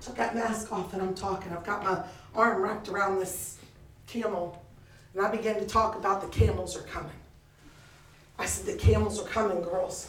Took 0.00 0.16
that 0.16 0.34
mask 0.34 0.70
off 0.70 0.92
and 0.92 1.00
I'm 1.00 1.14
talking. 1.14 1.52
I've 1.52 1.64
got 1.64 1.82
my 1.82 2.02
arm 2.34 2.62
wrapped 2.62 2.88
around 2.88 3.18
this 3.18 3.58
camel. 4.06 4.62
And 5.14 5.24
I 5.24 5.30
began 5.30 5.54
to 5.56 5.66
talk 5.66 5.96
about 5.96 6.20
the 6.20 6.28
camels 6.28 6.76
are 6.76 6.82
coming. 6.82 7.10
I 8.38 8.46
said, 8.46 8.66
The 8.66 8.78
camels 8.78 9.20
are 9.20 9.26
coming, 9.26 9.62
girls. 9.62 10.08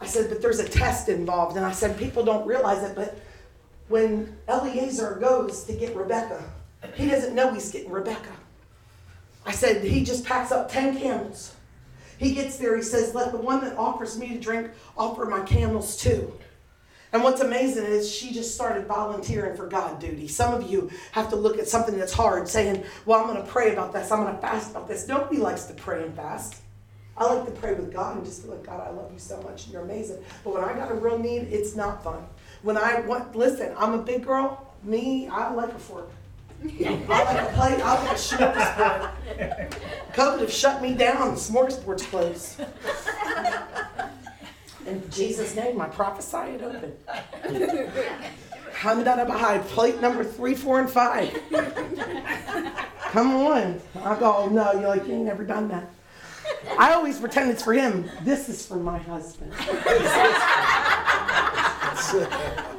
I 0.00 0.06
said, 0.06 0.28
But 0.28 0.40
there's 0.40 0.60
a 0.60 0.68
test 0.68 1.08
involved. 1.08 1.56
And 1.56 1.66
I 1.66 1.72
said, 1.72 1.98
People 1.98 2.24
don't 2.24 2.46
realize 2.46 2.82
it, 2.82 2.94
but 2.94 3.18
when 3.88 4.36
Eliezer 4.48 5.18
goes 5.20 5.64
to 5.64 5.72
get 5.72 5.96
Rebecca, 5.96 6.42
he 6.94 7.08
doesn't 7.08 7.34
know 7.34 7.52
he's 7.52 7.70
getting 7.70 7.90
Rebecca. 7.90 8.32
I 9.44 9.52
said, 9.52 9.82
He 9.82 10.04
just 10.04 10.24
packs 10.24 10.52
up 10.52 10.70
10 10.70 10.98
camels. 10.98 11.54
He 12.18 12.34
gets 12.34 12.56
there, 12.56 12.76
he 12.76 12.82
says, 12.82 13.14
Let 13.14 13.32
the 13.32 13.38
one 13.38 13.64
that 13.64 13.76
offers 13.76 14.18
me 14.18 14.28
to 14.28 14.38
drink 14.38 14.70
offer 14.96 15.24
my 15.24 15.40
camels 15.40 15.96
too. 15.96 16.32
And 17.12 17.22
what's 17.22 17.40
amazing 17.40 17.84
is 17.84 18.12
she 18.12 18.34
just 18.34 18.54
started 18.54 18.86
volunteering 18.86 19.56
for 19.56 19.66
God 19.66 19.98
duty. 19.98 20.28
Some 20.28 20.52
of 20.52 20.70
you 20.70 20.90
have 21.12 21.30
to 21.30 21.36
look 21.36 21.58
at 21.58 21.66
something 21.66 21.96
that's 21.96 22.12
hard, 22.12 22.48
saying, 22.48 22.84
Well, 23.06 23.20
I'm 23.20 23.26
going 23.26 23.42
to 23.42 23.50
pray 23.50 23.72
about 23.72 23.92
this, 23.92 24.12
I'm 24.12 24.22
going 24.22 24.34
to 24.34 24.40
fast 24.40 24.72
about 24.72 24.86
this. 24.86 25.08
Nobody 25.08 25.38
likes 25.38 25.64
to 25.64 25.74
pray 25.74 26.04
and 26.04 26.14
fast. 26.14 26.56
I 27.16 27.24
like 27.34 27.46
to 27.46 27.52
pray 27.52 27.74
with 27.74 27.92
God 27.92 28.16
and 28.16 28.24
just 28.24 28.44
be 28.44 28.50
like, 28.50 28.64
God, 28.64 28.80
I 28.80 28.90
love 28.90 29.12
you 29.12 29.18
so 29.18 29.42
much 29.42 29.64
and 29.64 29.72
you're 29.72 29.82
amazing. 29.82 30.22
But 30.44 30.54
when 30.54 30.62
I 30.62 30.72
got 30.72 30.92
a 30.92 30.94
real 30.94 31.18
need, 31.18 31.48
it's 31.50 31.74
not 31.74 32.04
fun. 32.04 32.24
When 32.62 32.76
I 32.76 33.00
want, 33.00 33.36
listen, 33.36 33.74
I'm 33.76 33.94
a 33.94 33.98
big 33.98 34.24
girl. 34.26 34.74
Me, 34.82 35.28
I 35.28 35.52
like 35.52 35.72
a 35.72 35.78
fork. 35.78 36.10
I 36.64 36.68
like 36.68 37.40
a 37.40 37.52
plate. 37.54 37.80
I 37.80 38.02
like 38.02 38.10
a 38.10 38.14
smorgasbord. 38.14 39.10
COVID 40.14 40.40
have 40.40 40.52
shut 40.52 40.82
me 40.82 40.94
down. 40.94 41.34
The 41.34 41.40
smorgasbord's 41.40 42.04
closed. 42.06 42.60
In 44.86 45.08
Jesus' 45.10 45.54
name, 45.54 45.80
I 45.80 45.86
prophesy 45.86 46.54
it 46.54 46.62
open. 46.62 46.92
Handada 48.72 49.26
Bahai, 49.26 49.64
plate 49.68 50.00
number 50.00 50.24
three, 50.24 50.54
four, 50.54 50.80
and 50.80 50.90
five. 50.90 51.30
Come 53.10 53.34
on. 53.36 53.80
I 54.02 54.18
go, 54.18 54.36
oh, 54.36 54.48
no, 54.48 54.72
you're 54.72 54.88
like, 54.88 55.06
you 55.06 55.14
ain't 55.14 55.24
never 55.24 55.44
done 55.44 55.68
that. 55.68 55.90
I 56.78 56.92
always 56.94 57.18
pretend 57.18 57.50
it's 57.50 57.62
for 57.62 57.72
him. 57.74 58.10
This 58.22 58.48
is 58.48 58.66
for 58.66 58.76
my 58.76 58.98
husband. 58.98 59.52
是 62.08 62.26